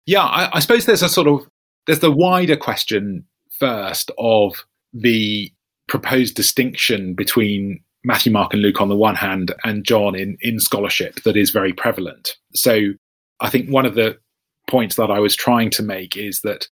Yeah, 0.06 0.24
I, 0.24 0.56
I 0.56 0.60
suppose 0.60 0.86
there's 0.86 1.02
a 1.02 1.08
sort 1.08 1.28
of 1.28 1.46
there's 1.86 2.00
the 2.00 2.10
wider 2.10 2.56
question 2.56 3.24
first 3.58 4.10
of 4.18 4.64
the 4.92 5.52
proposed 5.86 6.34
distinction 6.34 7.14
between 7.14 7.82
Matthew, 8.04 8.32
Mark, 8.32 8.52
and 8.52 8.62
Luke 8.62 8.80
on 8.80 8.88
the 8.88 8.96
one 8.96 9.14
hand, 9.14 9.54
and 9.64 9.84
John 9.84 10.14
in, 10.14 10.36
in 10.40 10.60
scholarship 10.60 11.22
that 11.22 11.36
is 11.36 11.50
very 11.50 11.72
prevalent. 11.72 12.36
So 12.54 12.92
I 13.40 13.50
think 13.50 13.68
one 13.68 13.86
of 13.86 13.94
the 13.94 14.18
points 14.68 14.96
that 14.96 15.10
I 15.10 15.18
was 15.18 15.34
trying 15.34 15.70
to 15.70 15.82
make 15.82 16.16
is 16.16 16.42
that 16.42 16.68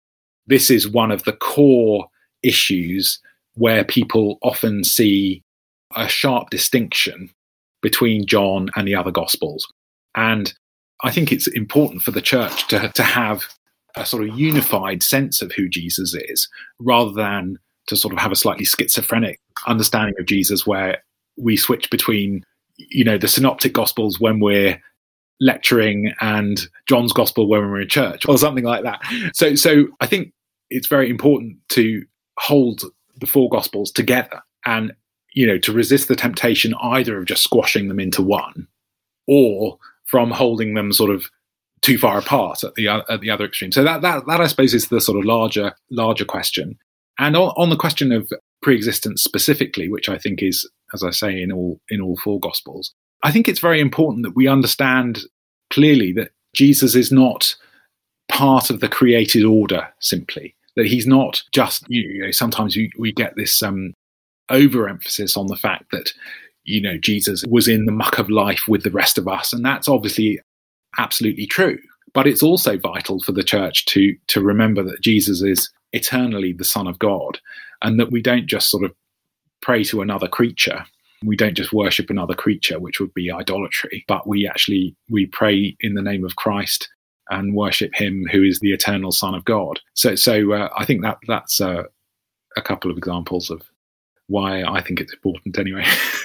this 0.47 0.71
is 0.71 0.89
one 0.89 1.11
of 1.11 1.25
the 1.25 1.33
core 1.33 2.07
issues 2.43 3.21
where 3.55 3.85
people 3.85 4.39
often 4.43 4.85
see 4.85 5.43
a 5.95 6.09
sharp 6.09 6.51
distinction 6.51 7.31
between 7.83 8.27
John 8.27 8.71
and 8.77 8.89
the 8.89 8.95
other 8.95 9.11
Gospels. 9.11 9.67
And 10.15 10.53
I 11.03 11.11
think 11.11 11.33
it's 11.33 11.47
important 11.49 12.03
for 12.03 12.11
the 12.11 12.23
church 12.23 12.69
to, 12.69 12.91
to 12.95 13.03
have 13.03 13.45
a 13.97 14.07
sort 14.07 14.29
of 14.29 14.39
unified 14.39 15.03
sense 15.03 15.43
of 15.43 15.53
who 15.53 15.69
Jesus 15.69 16.15
is 16.15 16.49
rather 16.79 17.13
than 17.13 17.59
to 17.89 17.97
sort 17.97 18.13
of 18.13 18.21
have 18.21 18.33
a 18.33 18.37
slightly 18.37 18.65
schizophrenic 18.65 19.41
understanding 19.67 20.15
of 20.19 20.27
Jesus 20.27 20.67
where 20.67 21.03
we 21.37 21.57
switch 21.57 21.91
between 21.91 22.45
you 22.77 23.05
know 23.05 23.19
the 23.19 23.29
synoptic 23.29 23.73
gospels 23.73 24.19
when 24.19 24.41
we're 24.41 24.81
lecturing 25.41 26.13
and 26.21 26.69
John's 26.87 27.13
gospel 27.13 27.49
when 27.49 27.61
we're 27.61 27.81
in 27.81 27.89
church 27.89 28.27
or 28.29 28.39
something 28.39 28.65
like 28.65 28.85
that. 28.85 29.01
So 29.35 29.55
so 29.55 29.87
I 30.01 30.07
think 30.07 30.33
it's 30.71 30.87
very 30.87 31.11
important 31.11 31.57
to 31.71 32.05
hold 32.39 32.83
the 33.21 33.27
four 33.27 33.49
gospels 33.51 33.91
together 33.91 34.41
and 34.65 34.93
you 35.35 35.47
know 35.47 35.59
to 35.59 35.73
resist 35.73 36.09
the 36.09 36.17
temptation 36.17 36.75
either 36.81 37.19
of 37.19 37.27
just 37.27 37.43
squashing 37.43 37.89
them 37.89 38.01
into 38.01 38.23
one 38.23 38.67
or 39.27 39.79
from 40.13 40.31
holding 40.31 40.75
them 40.75 40.93
sort 40.93 41.11
of 41.11 41.27
too 41.81 41.99
far 41.99 42.19
apart 42.19 42.63
at 42.63 42.75
the 42.77 42.87
at 42.87 43.21
the 43.21 43.31
other 43.31 43.47
extreme. 43.47 43.73
So 43.73 43.83
that 43.83 44.03
that 44.03 44.27
that 44.29 44.41
I 44.41 44.47
suppose 44.47 44.75
is 44.75 44.89
the 44.89 45.01
sort 45.01 45.19
of 45.19 45.25
larger 45.25 45.73
larger 45.91 46.25
question. 46.25 46.79
And 47.19 47.37
on, 47.37 47.53
on 47.57 47.71
the 47.71 47.77
question 47.77 48.13
of 48.13 48.31
pre-existence 48.63 49.23
specifically, 49.23 49.89
which 49.89 50.09
I 50.09 50.17
think 50.19 50.43
is, 50.43 50.69
as 50.95 51.03
I 51.03 51.11
say, 51.11 51.43
in 51.43 51.51
all 51.51 51.81
in 51.89 52.01
all 52.01 52.17
four 52.17 52.39
gospels, 52.39 52.93
I 53.25 53.33
think 53.33 53.49
it's 53.49 53.59
very 53.59 53.81
important 53.81 54.25
that 54.25 54.37
we 54.37 54.47
understand 54.47 55.23
clearly 55.71 56.13
that 56.13 56.31
Jesus 56.55 56.95
is 56.95 57.11
not 57.11 57.57
part 58.31 58.71
of 58.71 58.81
the 58.81 58.89
created 58.89 59.45
order 59.45 59.89
simply. 59.99 60.55
That 60.77 60.87
he's 60.87 61.07
not 61.07 61.43
just 61.53 61.85
you 61.89 62.23
know. 62.23 62.31
Sometimes 62.31 62.77
we, 62.77 62.91
we 62.99 63.13
get 63.13 63.35
this 63.37 63.63
um, 63.63 63.95
overemphasis 64.51 65.37
on 65.37 65.47
the 65.49 65.57
fact 65.57 65.91
that 65.91 66.13
you 66.65 66.81
know 66.81 66.97
Jesus 66.97 67.45
was 67.49 67.69
in 67.69 67.87
the 67.87 67.93
muck 67.93 68.19
of 68.19 68.31
life 68.31 68.65
with 68.69 68.83
the 68.83 68.91
rest 68.91 69.19
of 69.19 69.29
us, 69.29 69.53
and 69.53 69.65
that's 69.65 69.89
obviously 69.89 70.41
absolutely 70.99 71.47
true. 71.47 71.79
But 72.15 72.27
it's 72.27 72.43
also 72.43 72.77
vital 72.77 73.21
for 73.21 73.33
the 73.33 73.45
church 73.45 73.85
to 73.87 74.15
to 74.29 74.41
remember 74.41 74.83
that 74.83 75.01
Jesus 75.03 75.43
is 75.43 75.71
eternally 75.93 76.53
the 76.53 76.65
Son 76.65 76.87
of 76.87 76.99
God, 76.99 77.41
and 77.83 77.99
that 77.99 78.13
we 78.13 78.23
don't 78.23 78.47
just 78.47 78.71
sort 78.71 78.85
of 78.85 78.93
pray 79.61 79.85
to 79.85 80.03
another 80.03 80.29
creature. 80.29 80.85
We 81.25 81.37
don't 81.37 81.57
just 81.57 81.73
worship 81.73 82.11
another 82.11 82.35
creature, 82.35 82.81
which 82.81 82.99
would 82.99 83.15
be 83.15 83.31
idolatry, 83.31 84.05
but 84.09 84.27
we 84.27 84.47
actually 84.47 84.97
we 85.09 85.27
pray 85.27 85.77
in 85.81 85.95
the 85.95 86.03
name 86.03 86.25
of 86.25 86.37
Christ 86.37 86.89
and 87.31 87.55
worship 87.55 87.95
Him 87.95 88.27
who 88.31 88.43
is 88.43 88.61
the 88.61 88.73
eternal 88.73 89.13
Son 89.13 89.35
of 89.35 89.45
God. 89.45 89.81
So, 89.95 90.15
so 90.15 90.53
uh, 90.53 90.69
I 90.77 90.85
think 90.85 91.03
that 91.03 91.19
that's 91.27 91.61
uh, 91.61 91.85
a 92.57 92.63
couple 92.63 92.91
of 92.91 92.99
examples 92.99 93.51
of 93.51 93.63
why 94.29 94.63
I 94.63 94.81
think 94.81 95.01
it's 95.01 95.13
important, 95.13 95.59
anyway. 95.59 95.85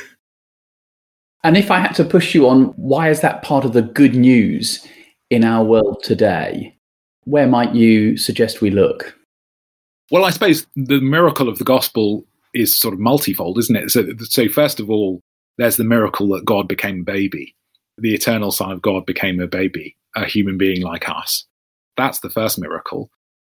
and 1.43 1.57
if 1.57 1.71
I 1.71 1.79
had 1.79 1.93
to 1.95 2.03
push 2.03 2.33
you 2.33 2.47
on, 2.47 2.65
why 2.75 3.09
is 3.09 3.21
that 3.21 3.43
part 3.43 3.65
of 3.65 3.73
the 3.73 3.81
good 3.81 4.15
news 4.15 4.85
in 5.29 5.43
our 5.43 5.63
world 5.63 6.03
today? 6.03 6.75
Where 7.25 7.47
might 7.47 7.75
you 7.75 8.17
suggest 8.17 8.61
we 8.61 8.69
look? 8.69 9.15
Well, 10.11 10.25
I 10.25 10.29
suppose 10.29 10.65
the 10.75 11.01
miracle 11.01 11.49
of 11.49 11.57
the 11.57 11.65
gospel 11.65 12.25
is 12.53 12.77
sort 12.77 12.93
of 12.93 12.99
multifold, 12.99 13.57
isn't 13.59 13.75
it? 13.75 13.91
So, 13.91 14.05
so 14.21 14.47
first 14.49 14.79
of 14.79 14.89
all, 14.89 15.21
there's 15.57 15.77
the 15.77 15.83
miracle 15.83 16.29
that 16.29 16.45
God 16.45 16.67
became 16.67 17.01
a 17.01 17.03
baby. 17.03 17.55
The 17.97 18.13
eternal 18.13 18.51
Son 18.51 18.71
of 18.71 18.81
God 18.81 19.05
became 19.05 19.39
a 19.39 19.47
baby, 19.47 19.97
a 20.15 20.25
human 20.25 20.57
being 20.57 20.81
like 20.81 21.09
us. 21.09 21.45
That's 21.97 22.19
the 22.19 22.29
first 22.29 22.59
miracle. 22.59 23.09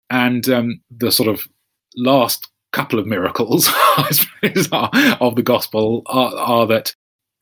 And 0.09 0.47
um, 0.49 0.81
the 0.91 1.11
sort 1.11 1.29
of 1.29 1.47
last 1.95 2.49
couple 2.71 2.99
of 2.99 3.07
miracles, 3.07 3.65
suppose, 4.11 4.69
are, 4.71 4.91
of 5.21 5.35
the 5.35 5.43
gospel 5.43 6.03
are, 6.07 6.35
are 6.35 6.67
that 6.67 6.93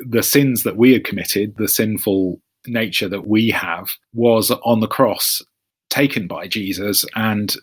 the 0.08 0.24
sins 0.24 0.64
that 0.64 0.78
we 0.78 0.94
had 0.94 1.04
committed, 1.04 1.56
the 1.58 1.68
sinful 1.68 2.40
nature 2.68 3.10
that 3.10 3.28
we 3.28 3.50
have, 3.50 3.90
was 4.14 4.52
on 4.64 4.80
the 4.80 4.88
cross 4.88 5.42
taken 5.90 6.28
by 6.28 6.48
Jesus 6.48 7.06
and 7.16 7.56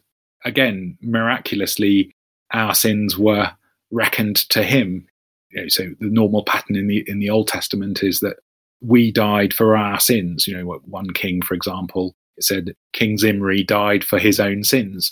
again, 0.44 0.96
miraculously, 1.00 2.14
our 2.52 2.74
sins 2.74 3.18
were 3.18 3.50
reckoned 3.90 4.36
to 4.50 4.62
him. 4.62 5.06
You 5.50 5.62
know, 5.62 5.68
so 5.68 5.84
the 6.00 6.08
normal 6.08 6.44
pattern 6.44 6.76
in 6.76 6.88
the 6.88 7.04
in 7.06 7.20
the 7.20 7.30
Old 7.30 7.48
Testament 7.48 8.02
is 8.02 8.20
that 8.20 8.36
we 8.80 9.10
died 9.10 9.54
for 9.54 9.76
our 9.76 9.98
sins. 9.98 10.46
You 10.46 10.56
know, 10.56 10.80
one 10.84 11.10
king, 11.10 11.42
for 11.42 11.54
example, 11.54 12.14
said 12.40 12.74
King 12.92 13.18
Zimri 13.18 13.62
died 13.62 14.04
for 14.04 14.18
his 14.18 14.38
own 14.38 14.64
sins. 14.64 15.10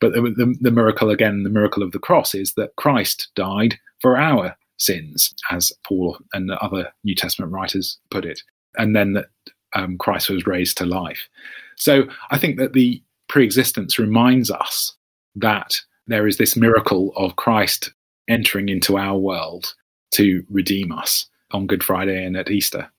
But 0.00 0.14
the, 0.14 0.22
the, 0.22 0.54
the 0.60 0.70
miracle 0.70 1.10
again, 1.10 1.42
the 1.42 1.50
miracle 1.50 1.82
of 1.82 1.92
the 1.92 1.98
cross 1.98 2.34
is 2.34 2.54
that 2.54 2.76
Christ 2.76 3.28
died 3.34 3.78
for 4.00 4.16
our 4.16 4.56
sins, 4.80 5.32
as 5.50 5.72
Paul 5.86 6.18
and 6.32 6.48
the 6.48 6.58
other 6.58 6.92
New 7.04 7.14
Testament 7.14 7.52
writers 7.52 7.98
put 8.10 8.24
it, 8.24 8.42
and 8.76 8.96
then 8.96 9.12
that 9.12 9.26
um, 9.74 9.96
Christ 9.98 10.30
was 10.30 10.46
raised 10.46 10.76
to 10.78 10.86
life. 10.86 11.28
So 11.76 12.04
I 12.30 12.38
think 12.38 12.58
that 12.58 12.72
the 12.72 13.02
pre-existence 13.28 13.98
reminds 13.98 14.50
us 14.50 14.96
that 15.36 15.80
there 16.06 16.26
is 16.26 16.38
this 16.38 16.56
miracle 16.56 17.12
of 17.16 17.36
Christ 17.36 17.92
entering 18.28 18.68
into 18.68 18.98
our 18.98 19.16
world 19.16 19.74
to 20.12 20.44
redeem 20.50 20.90
us 20.92 21.26
on 21.52 21.66
Good 21.66 21.84
Friday 21.84 22.24
and 22.24 22.36
at 22.36 22.50
Easter. 22.50 22.90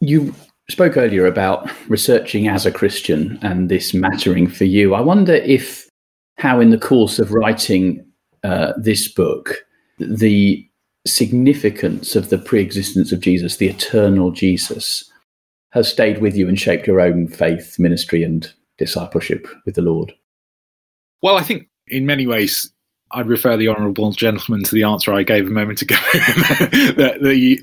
You 0.00 0.34
spoke 0.68 0.96
earlier 0.96 1.26
about 1.26 1.70
researching 1.88 2.48
as 2.48 2.66
a 2.66 2.72
Christian 2.72 3.38
and 3.42 3.68
this 3.68 3.94
mattering 3.94 4.46
for 4.46 4.64
you. 4.64 4.94
I 4.94 5.00
wonder 5.00 5.34
if 5.34 5.88
how, 6.38 6.60
in 6.60 6.70
the 6.70 6.78
course 6.78 7.18
of 7.18 7.32
writing 7.32 8.04
uh, 8.44 8.74
this 8.76 9.08
book, 9.08 9.64
the 9.98 10.68
significance 11.06 12.16
of 12.16 12.30
the 12.30 12.38
pre-existence 12.38 13.12
of 13.12 13.20
Jesus, 13.20 13.56
the 13.56 13.68
eternal 13.68 14.30
Jesus, 14.30 15.10
has 15.70 15.90
stayed 15.90 16.20
with 16.20 16.36
you 16.36 16.48
and 16.48 16.58
shaped 16.58 16.86
your 16.86 17.00
own 17.00 17.28
faith, 17.28 17.78
ministry, 17.78 18.22
and 18.22 18.52
discipleship 18.78 19.46
with 19.64 19.74
the 19.74 19.82
Lord? 19.82 20.14
Well, 21.22 21.36
I 21.36 21.42
think 21.42 21.68
in 21.88 22.06
many 22.06 22.26
ways, 22.26 22.70
I'd 23.12 23.28
refer 23.28 23.56
the 23.56 23.68
honourable 23.68 24.12
gentleman 24.12 24.64
to 24.64 24.74
the 24.74 24.82
answer 24.82 25.14
I 25.14 25.22
gave 25.22 25.46
a 25.46 25.50
moment 25.50 25.82
ago. 25.82 25.96
the, 26.12 27.18
the 27.20 27.62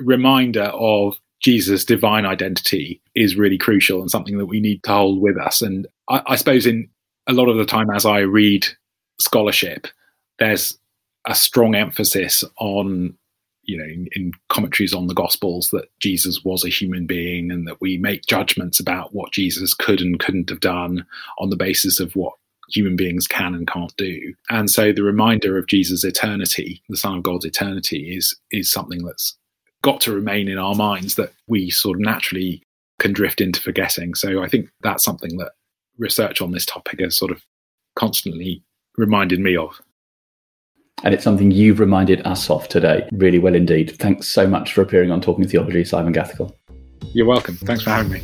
reminder 0.00 0.64
of 0.64 1.16
Jesus' 1.40 1.84
divine 1.84 2.26
identity 2.26 3.00
is 3.14 3.36
really 3.36 3.58
crucial 3.58 4.00
and 4.00 4.10
something 4.10 4.38
that 4.38 4.46
we 4.46 4.60
need 4.60 4.82
to 4.84 4.92
hold 4.92 5.20
with 5.20 5.38
us. 5.38 5.62
And 5.62 5.86
I, 6.08 6.22
I 6.26 6.36
suppose 6.36 6.66
in 6.66 6.88
a 7.26 7.32
lot 7.32 7.48
of 7.48 7.56
the 7.56 7.64
time, 7.64 7.90
as 7.90 8.04
I 8.04 8.20
read 8.20 8.66
scholarship, 9.18 9.86
there's 10.38 10.78
a 11.26 11.34
strong 11.34 11.74
emphasis 11.74 12.44
on 12.58 13.14
you 13.62 13.78
know 13.78 13.84
in, 13.84 14.08
in, 14.12 14.32
commentaries 14.50 14.92
on 14.92 15.06
the 15.06 15.14
gospels 15.14 15.70
that 15.70 15.88
jesus 15.98 16.44
was 16.44 16.64
a 16.64 16.68
human 16.68 17.06
being 17.06 17.50
and 17.50 17.66
that 17.66 17.80
we 17.80 17.96
make 17.96 18.26
judgments 18.26 18.78
about 18.78 19.14
what 19.14 19.32
jesus 19.32 19.72
could 19.72 20.00
and 20.00 20.20
couldn't 20.20 20.50
have 20.50 20.60
done 20.60 21.04
on 21.38 21.50
the 21.50 21.56
basis 21.56 21.98
of 21.98 22.14
what 22.14 22.34
human 22.68 22.96
beings 22.96 23.26
can 23.26 23.54
and 23.54 23.66
can't 23.66 23.94
do. 23.96 24.34
And 24.50 24.70
so 24.70 24.92
the 24.92 25.02
reminder 25.02 25.58
of 25.58 25.66
jesus 25.66 26.04
eternity 26.04 26.82
the 26.88 26.96
son 26.96 27.18
of 27.18 27.22
god's 27.22 27.44
eternity 27.44 28.16
is 28.16 28.36
is 28.50 28.70
something 28.70 29.04
that's 29.04 29.36
got 29.82 30.00
to 30.00 30.14
remain 30.14 30.48
in 30.48 30.58
our 30.58 30.74
minds 30.74 31.16
that 31.16 31.32
we 31.46 31.68
sort 31.70 31.96
of 31.96 32.00
naturally 32.00 32.62
can 33.00 33.12
drift 33.12 33.40
into 33.40 33.60
forgetting. 33.60 34.14
So 34.14 34.42
i 34.42 34.48
think 34.48 34.68
that's 34.82 35.04
something 35.04 35.36
that 35.38 35.52
research 35.98 36.40
on 36.40 36.52
this 36.52 36.66
topic 36.66 37.00
has 37.00 37.16
sort 37.16 37.30
of 37.30 37.42
constantly 37.96 38.62
reminded 38.96 39.40
me 39.40 39.56
of 39.56 39.80
and 41.04 41.12
it's 41.12 41.22
something 41.22 41.50
you've 41.50 41.80
reminded 41.80 42.26
us 42.26 42.50
of 42.50 42.66
today. 42.68 43.06
Really 43.12 43.38
well 43.38 43.54
indeed. 43.54 43.94
Thanks 43.98 44.26
so 44.26 44.48
much 44.48 44.72
for 44.72 44.80
appearing 44.80 45.10
on 45.10 45.20
Talking 45.20 45.46
Theology, 45.46 45.84
Simon 45.84 46.14
Gathercole. 46.14 46.52
You're 47.12 47.26
welcome. 47.26 47.56
Thanks 47.56 47.84
for 47.84 47.90
having 47.90 48.10
me. 48.10 48.22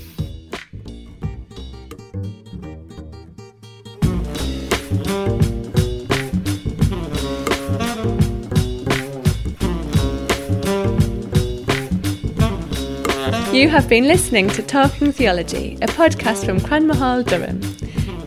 You 13.53 13.69
have 13.69 13.91
been 13.91 14.05
listening 14.05 14.49
to 14.51 14.63
Talking 14.63 15.13
Theology, 15.13 15.75
a 15.83 15.87
podcast 15.87 16.47
from 16.47 16.61
Cranmer 16.61 16.95
Hall, 16.95 17.23
Durham. 17.23 17.61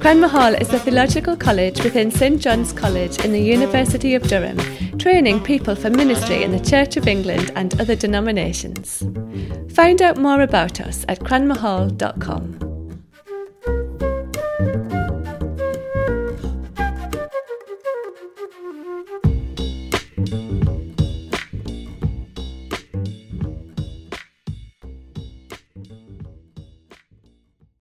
Cranmer 0.03 0.27
Hall 0.27 0.53
is 0.53 0.67
a 0.73 0.79
theological 0.79 1.37
college 1.37 1.81
within 1.81 2.11
St 2.11 2.41
John's 2.41 2.73
College 2.73 3.23
in 3.23 3.31
the 3.31 3.39
University 3.39 4.15
of 4.15 4.23
Durham, 4.23 4.57
training 4.99 5.41
people 5.41 5.75
for 5.75 5.89
ministry 5.89 6.43
in 6.43 6.51
the 6.51 6.59
Church 6.59 6.97
of 6.97 7.07
England 7.07 7.53
and 7.55 7.79
other 7.79 7.95
denominations. 7.95 9.01
Find 9.73 10.01
out 10.01 10.17
more 10.17 10.41
about 10.41 10.81
us 10.81 11.05
at 11.07 11.21
cranmerhall.com. 11.21 12.62